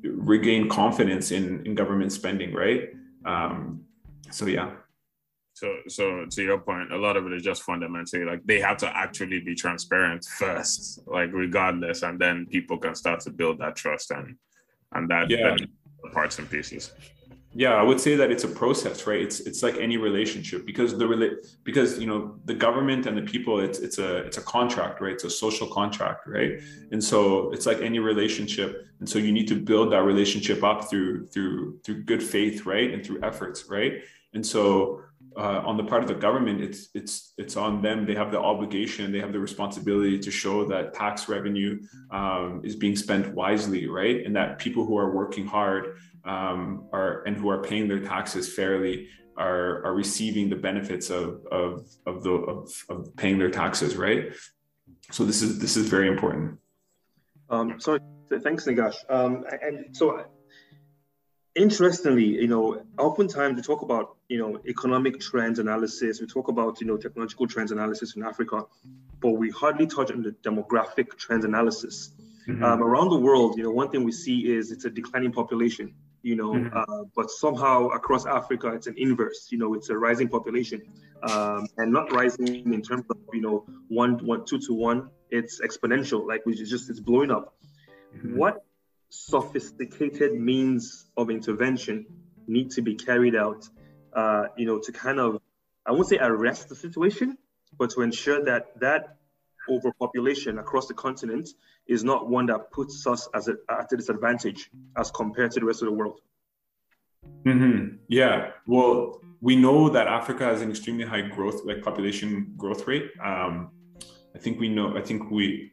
regain 0.03 0.69
confidence 0.69 1.31
in 1.31 1.65
in 1.67 1.75
government 1.75 2.13
spending, 2.13 2.53
right? 2.53 2.91
Um, 3.25 3.85
so 4.31 4.47
yeah. 4.47 4.71
So 5.55 5.75
so 5.89 6.25
to 6.25 6.43
your 6.43 6.59
point, 6.59 6.93
a 6.93 6.97
lot 6.97 7.17
of 7.17 7.27
it 7.27 7.33
is 7.33 7.43
just 7.43 7.63
fundamentally 7.63 8.25
like 8.25 8.45
they 8.45 8.61
have 8.61 8.77
to 8.79 8.97
actually 8.97 9.41
be 9.41 9.55
transparent 9.55 10.25
first, 10.25 11.01
like 11.07 11.31
regardless, 11.33 12.03
and 12.03 12.19
then 12.19 12.47
people 12.47 12.79
can 12.79 12.95
start 12.95 13.21
to 13.21 13.31
build 13.31 13.59
that 13.59 13.75
trust 13.75 14.11
and 14.13 14.37
and 14.93 15.09
that 15.11 15.31
yeah. 15.31 15.57
parts 16.13 16.39
and 16.39 16.49
pieces. 16.49 16.93
Yeah, 17.55 17.75
I 17.75 17.83
would 17.83 17.99
say 17.99 18.15
that 18.15 18.31
it's 18.31 18.45
a 18.45 18.49
process, 18.49 19.07
right? 19.07 19.21
It's 19.21 19.41
it's 19.41 19.63
like 19.63 19.79
any 19.79 19.97
relationship 19.97 20.67
because 20.67 20.97
the 20.97 21.43
because 21.65 21.99
you 21.99 22.07
know 22.07 22.39
the 22.45 22.55
government 22.55 23.07
and 23.07 23.17
the 23.17 23.23
people, 23.23 23.59
it's 23.59 23.79
it's 23.79 23.99
a 23.99 24.19
it's 24.19 24.37
a 24.37 24.43
contract, 24.43 25.01
right? 25.01 25.15
It's 25.15 25.25
a 25.25 25.31
social 25.31 25.67
contract, 25.67 26.27
right? 26.27 26.61
And 26.93 27.03
so 27.03 27.51
it's 27.51 27.65
like 27.65 27.81
any 27.81 27.99
relationship, 27.99 28.87
and 29.01 29.09
so 29.09 29.19
you 29.19 29.33
need 29.33 29.49
to 29.49 29.57
build 29.57 29.93
that 29.93 30.03
relationship 30.03 30.63
up 30.63 30.91
through 30.91 31.27
through 31.29 31.81
through 31.85 32.05
good 32.05 32.23
faith, 32.23 32.67
right, 32.67 32.93
and 32.93 33.05
through 33.05 33.25
efforts, 33.25 33.65
right? 33.69 34.03
And 34.35 34.45
so 34.45 35.03
uh, 35.37 35.63
on 35.65 35.77
the 35.77 35.85
part 35.85 36.03
of 36.03 36.09
the 36.09 36.15
government, 36.15 36.61
it's 36.61 36.89
it's 36.95 37.33
it's 37.39 37.57
on 37.57 37.81
them. 37.81 38.07
They 38.07 38.15
have 38.15 38.33
the 38.33 38.41
obligation, 38.41 39.13
they 39.13 39.21
have 39.21 39.33
the 39.33 39.39
responsibility 39.39 40.19
to 40.19 40.31
show 40.31 40.65
that 40.67 40.95
tax 40.95 41.29
revenue 41.29 41.81
um, 42.11 42.61
is 42.65 42.75
being 42.75 42.97
spent 42.97 43.35
wisely, 43.35 43.87
right? 43.87 44.25
And 44.25 44.35
that 44.37 44.59
people 44.59 44.85
who 44.85 44.99
are 44.99 45.15
working 45.15 45.47
hard 45.47 45.97
um, 46.25 46.89
are 46.93 47.23
and 47.25 47.37
who 47.37 47.51
are 47.51 47.63
paying 47.63 47.89
their 47.89 48.01
taxes 48.01 48.53
fairly 48.53 49.09
are 49.37 49.85
are 49.85 49.95
receiving 49.95 50.49
the 50.49 50.57
benefits 50.57 51.11
of 51.11 51.47
of 51.53 51.89
of 52.05 52.25
the 52.25 52.33
of, 52.33 52.73
of 52.89 53.17
paying 53.17 53.39
their 53.39 53.51
taxes, 53.51 53.97
right? 53.97 54.33
So 55.13 55.25
this 55.25 55.41
is 55.43 55.59
this 55.61 55.77
is 55.77 55.89
very 55.89 56.09
important. 56.09 56.59
Um, 57.49 57.79
so 57.79 57.99
thanks, 58.43 58.67
Nagash. 58.67 58.97
Um, 59.09 59.45
and 59.63 59.97
so 59.97 60.25
interestingly, 61.59 62.25
you 62.25 62.47
know, 62.47 62.83
oftentimes 62.99 63.57
we 63.57 63.63
talk 63.63 63.83
about, 63.83 64.17
you 64.29 64.39
know, 64.39 64.61
economic 64.67 65.21
trends 65.21 65.59
analysis, 65.59 66.21
we 66.21 66.27
talk 66.27 66.49
about, 66.49 66.81
you 66.81 66.87
know, 66.87 66.97
technological 66.97 67.47
trends 67.47 67.73
analysis 67.73 68.15
in 68.17 68.23
Africa, 68.23 68.65
but 69.21 69.33
we 69.33 69.51
hardly 69.51 69.87
touch 69.87 70.11
on 70.13 70.23
the 70.23 70.31
demographic 70.49 71.17
trends 71.19 71.45
analysis. 71.45 72.13
Mm-hmm. 72.47 72.65
Um, 72.65 72.83
around 72.83 73.11
the 73.11 73.19
world, 73.19 73.59
you 73.59 73.65
know, 73.65 73.73
one 73.73 73.91
thing 73.91 74.05
we 74.05 74.13
see 74.13 74.51
is 74.57 74.71
it's 74.71 74.85
a 74.85 74.91
declining 74.91 75.33
population, 75.33 75.95
you 76.23 76.37
know, 76.37 76.53
mm-hmm. 76.53 76.77
uh, 76.77 77.05
but 77.15 77.29
somehow 77.31 77.89
across 77.89 78.25
Africa, 78.25 78.69
it's 78.69 78.87
an 78.87 78.95
inverse, 78.97 79.49
you 79.51 79.59
know, 79.59 79.75
it's 79.75 79.91
a 79.91 79.99
rising 79.99 80.29
population 80.29 80.81
um, 81.25 81.67
and 81.77 81.93
not 81.93 82.13
rising 82.13 82.73
in 82.73 82.83
terms 82.83 83.05
of, 83.11 83.19
you 83.33 83.41
know, 83.41 83.67
one, 83.89 84.25
one, 84.25 84.47
two 84.47 84.61
to 84.61 84.73
one, 84.73 85.11
it's 85.31 85.61
exponential, 85.61 86.27
like 86.27 86.47
which 86.47 86.61
is 86.61 86.71
just, 86.71 86.89
it's 86.89 87.01
blowing 87.01 87.31
up. 87.31 87.55
Mm-hmm. 88.17 88.39
What 88.39 88.65
sophisticated 89.11 90.39
means 90.39 91.07
of 91.17 91.31
intervention 91.31 92.07
need 92.47 92.71
to 92.73 92.83
be 92.83 92.95
carried 92.95 93.35
out, 93.35 93.69
uh, 94.15 94.45
you 94.57 94.67
know, 94.67 94.79
to 94.79 94.93
kind 94.93 95.19
of, 95.21 95.41
I 95.87 95.93
won't 95.93 96.09
say 96.09 96.19
arrest 96.19 96.69
the 96.69 96.77
situation, 96.77 97.39
but 97.79 97.91
to 97.91 98.03
ensure 98.03 98.45
that 98.45 98.79
that 98.81 99.17
overpopulation 99.69 100.59
across 100.59 100.87
the 100.87 100.95
continent 100.95 101.49
is 101.87 102.05
not 102.05 102.29
one 102.29 102.47
that 102.47 102.71
puts 102.71 103.07
us 103.07 103.29
as 103.35 103.49
a, 103.49 103.55
at 103.71 103.93
a 103.93 103.97
disadvantage 103.97 104.71
as 104.97 105.11
compared 105.11 105.51
to 105.53 105.61
the 105.61 105.67
rest 105.67 105.83
of 105.83 105.87
the 105.87 105.93
world. 105.93 106.21
Mm-hmm. 107.45 107.97
Yeah. 108.09 108.51
Well, 108.67 109.21
we 109.41 109.57
know 109.57 109.89
that 109.91 110.07
Africa 110.07 110.45
has 110.45 110.63
an 110.63 110.71
extremely 110.71 111.05
high 111.05 111.23
growth, 111.23 111.65
like 111.65 111.83
population 111.83 112.55
growth 112.57 112.87
rate. 112.87 113.11
Um, 113.23 113.71
I 114.35 114.39
think 114.39 114.59
we 114.59 114.69
know. 114.69 114.97
I 114.97 115.03
think 115.03 115.31
we. 115.31 115.73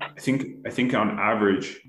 I 0.00 0.20
think. 0.20 0.66
I 0.66 0.70
think 0.70 0.94
on 0.94 1.18
average, 1.18 1.80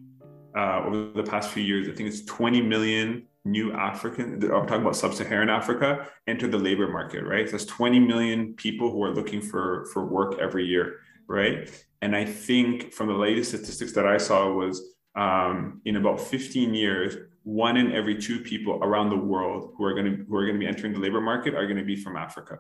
uh, 0.56 0.84
over 0.86 1.12
the 1.16 1.24
past 1.24 1.50
few 1.50 1.64
years. 1.64 1.88
I 1.88 1.92
think 1.94 2.10
it's 2.10 2.24
20 2.26 2.62
million 2.62 3.28
new 3.44 3.74
African, 3.74 4.44
I'm 4.44 4.66
talking 4.66 4.82
about 4.82 4.96
sub-Saharan 4.96 5.50
Africa, 5.50 6.08
enter 6.28 6.48
the 6.48 6.58
labor 6.58 6.88
market, 6.88 7.24
right? 7.24 7.48
So 7.48 7.52
that's 7.54 7.66
20 7.66 8.00
million 8.00 8.54
people 8.54 8.92
who 8.92 9.04
are 9.04 9.14
looking 9.14 9.42
for, 9.42 9.86
for 9.94 10.06
work 10.06 10.40
every 10.40 10.66
year, 10.66 10.98
right? 11.28 11.70
And 12.02 12.16
I 12.16 12.26
think 12.26 12.92
from 12.94 13.08
the 13.08 13.14
latest 13.14 13.50
statistics 13.50 13.92
that 13.94 14.08
I 14.08 14.18
saw 14.18 14.52
was 14.52 14.82
um, 15.16 15.82
in 15.86 15.98
about 15.98 16.20
15 16.20 16.74
years, 16.74 17.16
one 17.44 17.78
in 17.78 17.92
every 17.94 18.18
two 18.18 18.40
people 18.40 18.80
around 18.82 19.10
the 19.10 19.18
world 19.18 19.74
who 19.78 19.86
are 19.86 19.94
going 19.94 20.06
to 20.06 20.26
who 20.26 20.36
are 20.36 20.46
going 20.46 20.56
to 20.56 20.60
be 20.60 20.68
entering 20.68 20.94
the 20.94 21.00
labor 21.00 21.22
market 21.22 21.54
are 21.54 21.66
going 21.66 21.78
to 21.78 21.84
be 21.84 21.96
from 21.96 22.18
Africa, 22.18 22.60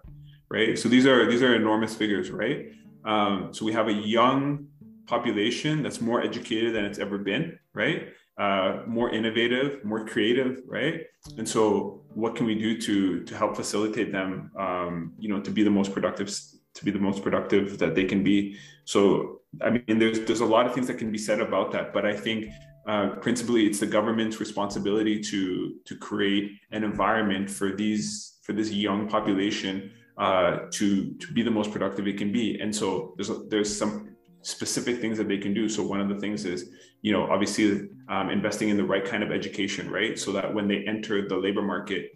right? 0.49 0.77
So 0.77 0.87
these 0.87 1.07
are 1.07 1.29
these 1.29 1.41
are 1.41 1.55
enormous 1.55 1.95
figures, 1.95 2.29
right? 2.29 2.67
Um, 3.03 3.51
so 3.51 3.65
we 3.65 3.73
have 3.73 3.87
a 3.87 3.93
young 3.93 4.67
population 5.07 5.83
that's 5.83 6.01
more 6.01 6.21
educated 6.21 6.73
than 6.75 6.85
it's 6.85 6.99
ever 6.99 7.17
been, 7.17 7.57
right? 7.73 8.09
Uh, 8.37 8.81
more 8.85 9.11
innovative, 9.11 9.83
more 9.85 10.05
creative, 10.05 10.61
right? 10.67 11.05
And 11.37 11.47
so, 11.47 12.01
what 12.13 12.35
can 12.35 12.45
we 12.45 12.55
do 12.55 12.77
to 12.81 13.23
to 13.23 13.37
help 13.37 13.55
facilitate 13.55 14.11
them, 14.11 14.51
um, 14.57 15.13
you 15.17 15.29
know, 15.29 15.39
to 15.39 15.51
be 15.51 15.63
the 15.63 15.69
most 15.69 15.93
productive, 15.93 16.29
to 16.73 16.85
be 16.85 16.91
the 16.91 16.99
most 16.99 17.23
productive 17.23 17.77
that 17.79 17.95
they 17.95 18.03
can 18.03 18.23
be? 18.23 18.57
So, 18.83 19.41
I 19.61 19.69
mean, 19.69 19.99
there's 19.99 20.19
there's 20.21 20.41
a 20.41 20.45
lot 20.45 20.65
of 20.65 20.73
things 20.73 20.87
that 20.87 20.97
can 20.97 21.11
be 21.11 21.17
said 21.17 21.39
about 21.39 21.71
that, 21.71 21.93
but 21.93 22.05
I 22.05 22.13
think 22.13 22.47
uh, 22.87 23.15
principally 23.21 23.65
it's 23.65 23.79
the 23.79 23.87
government's 23.87 24.39
responsibility 24.39 25.19
to 25.21 25.75
to 25.85 25.95
create 25.95 26.51
an 26.71 26.83
environment 26.83 27.49
for 27.49 27.71
these 27.71 28.37
for 28.43 28.53
this 28.53 28.71
young 28.71 29.07
population 29.07 29.91
uh, 30.17 30.59
to 30.71 31.13
to 31.13 31.33
be 31.33 31.41
the 31.41 31.51
most 31.51 31.71
productive 31.71 32.07
it 32.07 32.17
can 32.17 32.31
be. 32.31 32.59
And 32.59 32.75
so 32.75 33.13
there's 33.17 33.31
there's 33.49 33.77
some 33.77 34.14
specific 34.45 35.01
things 35.01 35.17
that 35.17 35.27
they 35.27 35.39
can 35.39 35.53
do. 35.55 35.67
So 35.67 35.83
one 35.83 35.99
of 35.99 36.07
the 36.07 36.19
things 36.19 36.45
is, 36.45 36.69
you 37.01 37.11
know, 37.11 37.23
obviously 37.31 37.89
um, 38.09 38.29
investing 38.29 38.69
in 38.69 38.77
the 38.77 38.83
right 38.83 39.03
kind 39.03 39.23
of 39.23 39.31
education, 39.31 39.89
right? 39.89 40.17
So 40.19 40.31
that 40.33 40.53
when 40.53 40.67
they 40.67 40.83
enter 40.85 41.27
the 41.27 41.35
labor 41.35 41.63
market, 41.63 42.11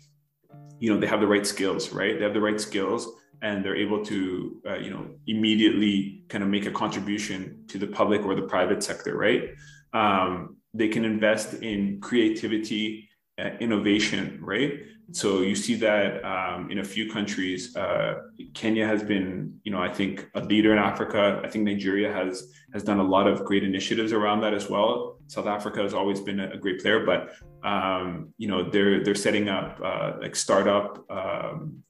you 0.77 0.93
know, 0.93 0.99
they 0.99 1.07
have 1.07 1.21
the 1.21 1.27
right 1.27 1.45
skills, 1.45 1.91
right? 1.91 2.17
They 2.17 2.23
have 2.23 2.35
the 2.35 2.41
right 2.41 2.61
skills 2.61 3.09
and 3.41 3.65
they're 3.65 3.75
able 3.75 4.05
to, 4.05 4.61
uh, 4.67 4.77
you 4.77 4.91
know, 4.91 5.07
immediately 5.25 6.23
kind 6.29 6.43
of 6.43 6.51
make 6.51 6.67
a 6.67 6.71
contribution 6.71 7.63
to 7.67 7.79
the 7.79 7.87
public 7.87 8.23
or 8.23 8.35
the 8.35 8.43
private 8.43 8.83
sector, 8.83 9.17
right? 9.17 9.49
Um, 9.93 10.57
they 10.75 10.87
can 10.87 11.05
invest 11.05 11.55
in 11.55 11.99
creativity, 11.99 13.09
uh, 13.39 13.51
innovation, 13.59 14.37
right? 14.39 14.73
So 15.11 15.41
you 15.41 15.55
see 15.55 15.75
that 15.75 16.23
um, 16.23 16.69
in 16.71 16.79
a 16.79 16.83
few 16.83 17.11
countries. 17.11 17.75
Uh, 17.75 18.21
Kenya 18.53 18.85
has 18.85 19.03
been, 19.03 19.59
you 19.63 19.71
know, 19.71 19.81
I 19.81 19.91
think 19.91 20.29
a 20.35 20.41
leader 20.41 20.71
in 20.71 20.77
Africa. 20.77 21.41
I 21.43 21.47
think 21.49 21.65
Nigeria 21.65 22.11
has 22.11 22.51
has 22.73 22.83
done 22.83 22.99
a 22.99 23.03
lot 23.03 23.27
of 23.27 23.43
great 23.45 23.63
initiatives 23.63 24.13
around 24.13 24.41
that 24.41 24.53
as 24.53 24.69
well. 24.69 25.17
South 25.27 25.47
Africa 25.47 25.81
has 25.81 25.93
always 25.93 26.19
been 26.19 26.39
a, 26.39 26.57
great 26.57 26.81
player, 26.81 27.05
but 27.05 27.31
um, 27.67 28.33
you 28.37 28.47
know 28.47 28.69
they're 28.69 29.03
they're 29.03 29.15
setting 29.15 29.49
up 29.49 29.79
uh, 29.83 30.13
like 30.21 30.35
startup 30.35 31.05
um, 31.09 31.83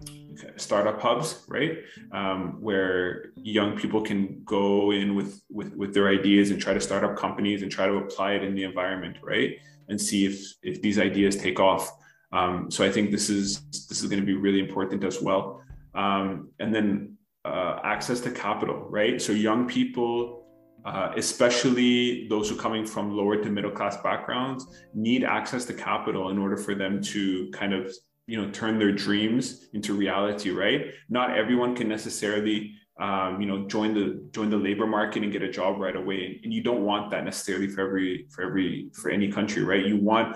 startup 0.57 1.01
hubs, 1.01 1.43
right, 1.47 1.79
um, 2.11 2.57
where 2.61 3.31
young 3.35 3.77
people 3.77 4.01
can 4.01 4.41
go 4.43 4.91
in 4.91 5.15
with, 5.15 5.41
with 5.49 5.73
with 5.75 5.93
their 5.93 6.09
ideas 6.09 6.51
and 6.51 6.61
try 6.61 6.73
to 6.73 6.81
start 6.81 7.03
up 7.03 7.15
companies 7.17 7.61
and 7.61 7.71
try 7.71 7.87
to 7.87 7.95
apply 7.95 8.33
it 8.33 8.43
in 8.43 8.55
the 8.55 8.63
environment, 8.63 9.17
right, 9.21 9.57
and 9.87 9.99
see 9.99 10.25
if 10.25 10.41
if 10.61 10.81
these 10.81 10.99
ideas 10.99 11.35
take 11.35 11.59
off. 11.59 11.91
Um, 12.31 12.69
so 12.69 12.85
I 12.85 12.91
think 12.91 13.11
this 13.11 13.29
is 13.29 13.61
this 13.89 14.01
is 14.01 14.09
going 14.09 14.19
to 14.19 14.25
be 14.25 14.35
really 14.35 14.59
important 14.59 15.03
as 15.03 15.21
well. 15.21 15.61
Um, 15.95 16.49
and 16.59 16.73
then 16.73 17.17
uh, 17.45 17.79
access 17.83 18.19
to 18.21 18.31
capital, 18.31 18.87
right? 18.89 19.21
So 19.21 19.31
young 19.31 19.67
people, 19.67 20.45
uh, 20.85 21.11
especially 21.15 22.27
those 22.27 22.49
who 22.49 22.55
are 22.55 22.59
coming 22.59 22.85
from 22.85 23.15
lower 23.15 23.37
to 23.37 23.49
middle 23.49 23.71
class 23.71 23.97
backgrounds, 23.97 24.67
need 24.93 25.23
access 25.23 25.65
to 25.65 25.73
capital 25.73 26.29
in 26.29 26.37
order 26.37 26.57
for 26.57 26.75
them 26.75 27.01
to 27.03 27.49
kind 27.51 27.73
of 27.73 27.91
you 28.27 28.39
know 28.39 28.51
turn 28.51 28.77
their 28.77 28.91
dreams 28.91 29.69
into 29.73 29.93
reality, 29.93 30.51
right? 30.51 30.93
Not 31.09 31.35
everyone 31.35 31.75
can 31.75 31.87
necessarily 31.87 32.75
um, 32.99 33.41
you 33.41 33.47
know 33.47 33.65
join 33.67 33.93
the 33.93 34.21
join 34.31 34.49
the 34.49 34.57
labor 34.57 34.85
market 34.85 35.23
and 35.23 35.31
get 35.31 35.41
a 35.41 35.49
job 35.49 35.79
right 35.79 35.95
away 35.95 36.41
and 36.43 36.53
you 36.53 36.61
don't 36.61 36.83
want 36.83 37.09
that 37.11 37.23
necessarily 37.23 37.67
for 37.67 37.81
every 37.81 38.27
for 38.29 38.43
every 38.43 38.89
for 38.93 39.09
any 39.09 39.31
country 39.31 39.63
right 39.63 39.85
you 39.85 39.95
want 39.95 40.35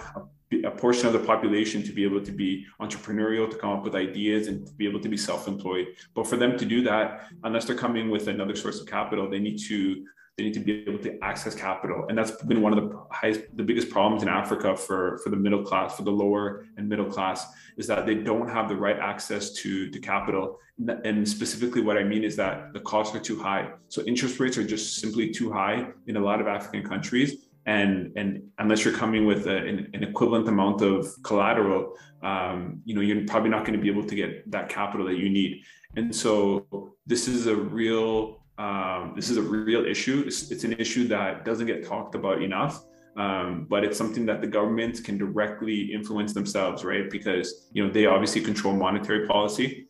a 0.63 0.71
portion 0.71 1.07
of 1.07 1.13
the 1.13 1.19
population 1.19 1.83
to 1.83 1.91
be 1.91 2.03
able 2.03 2.23
to 2.23 2.31
be 2.31 2.65
entrepreneurial, 2.79 3.49
to 3.49 3.57
come 3.57 3.71
up 3.71 3.83
with 3.83 3.95
ideas 3.95 4.47
and 4.47 4.67
to 4.67 4.73
be 4.73 4.87
able 4.87 4.99
to 4.99 5.09
be 5.09 5.17
self-employed. 5.17 5.87
But 6.13 6.27
for 6.27 6.37
them 6.37 6.57
to 6.57 6.65
do 6.65 6.81
that, 6.83 7.27
unless 7.43 7.65
they're 7.65 7.75
coming 7.75 8.09
with 8.09 8.27
another 8.27 8.55
source 8.55 8.79
of 8.79 8.87
capital, 8.87 9.29
they 9.29 9.39
need 9.39 9.57
to 9.69 10.05
they 10.37 10.43
need 10.43 10.53
to 10.55 10.59
be 10.59 10.83
able 10.87 10.97
to 10.97 11.23
access 11.23 11.53
capital. 11.53 12.07
And 12.09 12.17
that's 12.17 12.31
been 12.43 12.61
one 12.61 12.75
of 12.75 12.83
the 12.83 13.05
highest, 13.11 13.41
the 13.55 13.61
biggest 13.61 13.91
problems 13.91 14.23
in 14.23 14.29
Africa 14.29 14.75
for, 14.75 15.19
for 15.19 15.29
the 15.29 15.35
middle 15.35 15.63
class, 15.63 15.95
for 15.95 16.01
the 16.01 16.11
lower 16.11 16.65
and 16.77 16.89
middle 16.89 17.05
class, 17.05 17.45
is 17.77 17.85
that 17.85 18.07
they 18.07 18.15
don't 18.15 18.49
have 18.49 18.67
the 18.67 18.75
right 18.75 18.97
access 18.97 19.51
to, 19.61 19.91
to 19.91 19.99
capital. 19.99 20.57
And 21.05 21.27
specifically 21.29 21.81
what 21.81 21.97
I 21.97 22.03
mean 22.03 22.23
is 22.23 22.35
that 22.37 22.73
the 22.73 22.79
costs 22.79 23.15
are 23.15 23.19
too 23.19 23.39
high. 23.39 23.73
So 23.89 24.01
interest 24.05 24.39
rates 24.39 24.57
are 24.57 24.65
just 24.65 24.95
simply 24.95 25.29
too 25.29 25.51
high 25.51 25.89
in 26.07 26.17
a 26.17 26.19
lot 26.19 26.41
of 26.41 26.47
African 26.47 26.83
countries 26.83 27.49
and 27.65 28.11
and 28.15 28.43
unless 28.59 28.83
you're 28.83 28.93
coming 28.93 29.25
with 29.25 29.47
a, 29.47 29.57
an, 29.57 29.89
an, 29.93 30.03
equivalent 30.03 30.47
amount 30.49 30.81
of 30.81 31.07
collateral 31.23 31.93
um, 32.21 32.81
you 32.83 32.93
know 32.93 33.01
you're 33.01 33.25
probably 33.25 33.49
not 33.49 33.65
going 33.65 33.73
to 33.73 33.81
be 33.81 33.89
able 33.89 34.05
to 34.05 34.15
get 34.15 34.49
that 34.51 34.69
capital 34.69 35.05
that 35.05 35.17
you 35.17 35.29
need. 35.29 35.61
And 35.95 36.13
so 36.15 36.65
this 37.05 37.27
is 37.27 37.47
a 37.47 37.55
real 37.55 38.43
um, 38.57 39.13
this 39.15 39.29
is 39.29 39.37
a 39.37 39.41
real 39.41 39.85
issue. 39.85 40.23
It's, 40.27 40.51
it's, 40.51 40.63
an 40.63 40.73
issue 40.73 41.07
that 41.07 41.43
doesn't 41.43 41.65
get 41.65 41.83
talked 41.87 42.13
about 42.13 42.43
enough 42.43 42.83
um, 43.15 43.67
but 43.69 43.83
it's 43.83 43.97
something 43.97 44.25
that 44.25 44.41
the 44.41 44.47
government 44.47 45.03
can 45.03 45.17
directly 45.17 45.93
influence 45.93 46.33
themselves 46.33 46.83
right? 46.83 47.09
Because 47.09 47.69
you 47.71 47.85
know 47.85 47.91
they 47.91 48.05
obviously 48.05 48.41
control 48.41 48.75
monetary 48.75 49.27
policy 49.27 49.87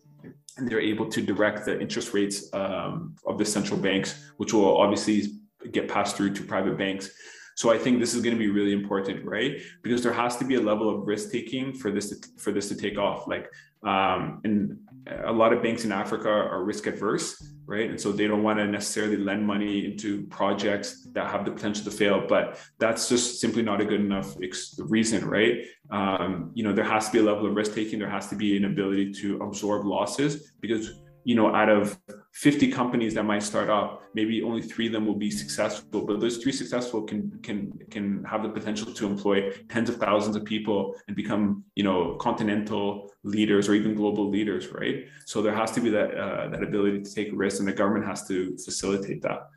and 0.58 0.70
they're 0.70 0.82
able 0.82 1.10
to 1.10 1.22
direct 1.22 1.66
the 1.66 1.80
interest 1.80 2.14
rates 2.14 2.54
um, 2.54 3.16
of 3.26 3.38
the 3.38 3.46
central 3.46 3.80
banks 3.80 4.32
which 4.38 4.54
will 4.54 4.78
obviously 4.78 5.40
get 5.72 5.88
passed 5.88 6.18
through 6.18 6.34
to 6.34 6.44
private 6.44 6.78
banks 6.78 7.10
so 7.56 7.72
I 7.72 7.78
think 7.78 8.00
this 8.00 8.13
is 8.13 8.22
going 8.22 8.36
to 8.36 8.39
be 8.39 8.50
really 8.50 8.74
important, 8.74 9.26
right? 9.26 9.62
Because 9.82 10.02
there 10.04 10.13
has 10.13 10.38
to 10.38 10.46
be 10.46 10.56
a 10.56 10.62
level 10.62 10.89
of 10.89 11.08
risk 11.08 11.32
taking 11.32 11.74
for 11.74 11.92
this 11.92 12.10
to, 12.10 12.28
for 12.38 12.52
this 12.52 12.70
to 12.70 12.76
take 12.76 12.98
off. 12.98 13.28
Like, 13.28 13.50
um, 13.84 14.42
and 14.44 14.80
a 15.26 15.32
lot 15.32 15.52
of 15.52 15.62
banks 15.62 15.84
in 15.84 15.92
Africa 15.92 16.30
are 16.30 16.63
risk 16.63 16.88
adverse, 16.88 17.46
right? 17.66 17.89
And 17.89 18.00
so 18.00 18.12
they 18.12 18.28
don't 18.28 18.44
want 18.44 18.60
to 18.60 18.66
necessarily 18.66 19.18
lend 19.18 19.46
money 19.46 19.86
into 19.86 20.26
projects 20.28 21.06
that 21.12 21.30
have 21.30 21.44
the 21.46 21.52
potential 21.52 21.84
to 21.86 21.92
fail. 21.92 22.26
But 22.28 22.60
that's 22.80 23.10
just 23.10 23.42
simply 23.42 23.62
not 23.62 23.82
a 23.82 23.86
good 23.86 24.00
enough 24.00 24.36
ex- 24.42 24.80
reason, 24.80 25.28
right? 25.28 25.66
Um, 25.92 26.52
you 26.54 26.63
know, 26.63 26.72
there 26.72 26.86
has 26.86 27.08
to 27.08 27.12
be 27.12 27.20
a 27.20 27.24
level 27.24 27.46
of 27.46 27.56
risk 27.56 27.74
taking. 27.74 28.00
There 28.00 28.10
has 28.10 28.30
to 28.30 28.36
be 28.36 28.56
an 28.56 28.66
ability 28.66 29.12
to 29.22 29.42
absorb 29.42 29.86
losses 29.86 30.54
because 30.62 30.94
you 31.24 31.36
know, 31.36 31.54
out 31.54 31.70
of 31.70 31.98
50 32.34 32.72
companies 32.72 33.13
that 33.13 33.24
might 33.24 33.43
start 33.43 33.69
up, 33.69 34.02
maybe 34.15 34.41
only 34.41 34.62
three 34.62 34.88
of 34.88 34.91
them 34.91 35.06
will 35.06 35.15
be 35.15 35.30
successful, 35.30 36.04
but 36.04 36.19
those 36.19 36.38
three 36.38 36.52
successful 36.52 37.04
can 37.04 37.39
can 37.43 37.72
can 37.91 38.24
have 38.24 38.41
the 38.41 38.50
potential 38.50 38.91
to 38.91 39.06
employ 39.06 39.52
tens 39.69 39.88
of 39.88 39.98
thousands 39.98 40.36
of 40.36 40.43
people 40.43 40.96
and 41.08 41.15
become, 41.15 41.63
you 41.76 41.84
know, 41.84 42.15
continental 42.15 43.12
leaders 43.24 43.69
or 43.69 43.76
even 43.76 43.93
global 43.93 44.30
leaders, 44.30 44.69
right? 44.69 45.06
So 45.28 45.43
there 45.43 45.54
has 45.54 45.72
to 45.74 45.80
be 45.80 45.91
that 45.91 46.15
uh, 46.15 46.50
that 46.50 46.63
ability 46.63 47.04
to 47.04 47.13
take 47.13 47.30
risks, 47.34 47.60
and 47.60 47.67
the 47.67 47.74
government 47.74 48.08
has 48.08 48.28
to 48.30 48.58
facilitate 48.58 49.22
that. 49.22 49.48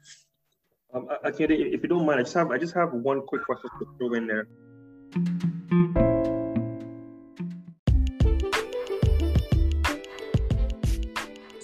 Um, 0.92 1.08
if 1.24 1.40
you 1.40 1.88
don't 1.88 2.04
mind, 2.04 2.20
I 2.20 2.24
just 2.24 2.34
have 2.34 2.50
I 2.50 2.58
just 2.58 2.74
have 2.74 2.92
one 2.92 3.22
quick 3.22 3.44
question 3.44 3.70
to 3.78 3.86
throw 3.96 4.12
in 4.14 4.26
there. 4.26 4.48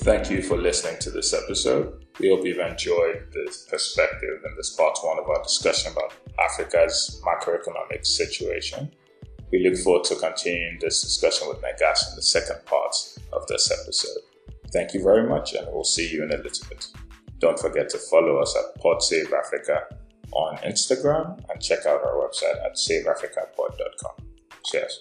Thank 0.02 0.30
you 0.30 0.42
for 0.42 0.56
listening 0.56 0.98
to 1.02 1.10
this 1.10 1.32
episode. 1.32 2.04
We 2.18 2.30
hope 2.30 2.44
you've 2.44 2.58
enjoyed 2.58 3.28
this 3.32 3.64
perspective 3.70 4.40
and 4.44 4.58
this 4.58 4.74
part 4.74 4.98
one 5.00 5.16
of 5.20 5.28
our 5.28 5.40
discussion 5.44 5.92
about 5.92 6.12
Africa's 6.40 7.22
macroeconomic 7.24 8.04
situation. 8.04 8.90
We 9.52 9.62
look 9.62 9.78
forward 9.78 10.02
to 10.06 10.16
continuing 10.16 10.78
this 10.80 11.02
discussion 11.02 11.46
with 11.46 11.58
Negas 11.58 12.10
in 12.10 12.16
the 12.16 12.22
second 12.22 12.66
part 12.66 12.96
of 13.32 13.46
this 13.46 13.70
episode. 13.70 14.22
Thank 14.72 14.92
you 14.92 15.04
very 15.04 15.28
much, 15.28 15.54
and 15.54 15.68
we'll 15.70 15.84
see 15.84 16.10
you 16.10 16.24
in 16.24 16.32
a 16.32 16.36
little 16.36 16.66
bit. 16.68 16.84
Don't 17.38 17.60
forget 17.60 17.88
to 17.90 17.98
follow 17.98 18.38
us 18.38 18.56
at 18.56 18.82
Pod 18.82 19.04
Save 19.04 19.32
Africa 19.32 19.84
on 20.32 20.56
Instagram 20.64 21.48
and 21.48 21.62
check 21.62 21.86
out 21.86 22.02
our 22.02 22.16
website 22.16 22.60
at 22.64 22.74
saveafricapod.com. 22.74 24.26
Cheers. 24.64 25.00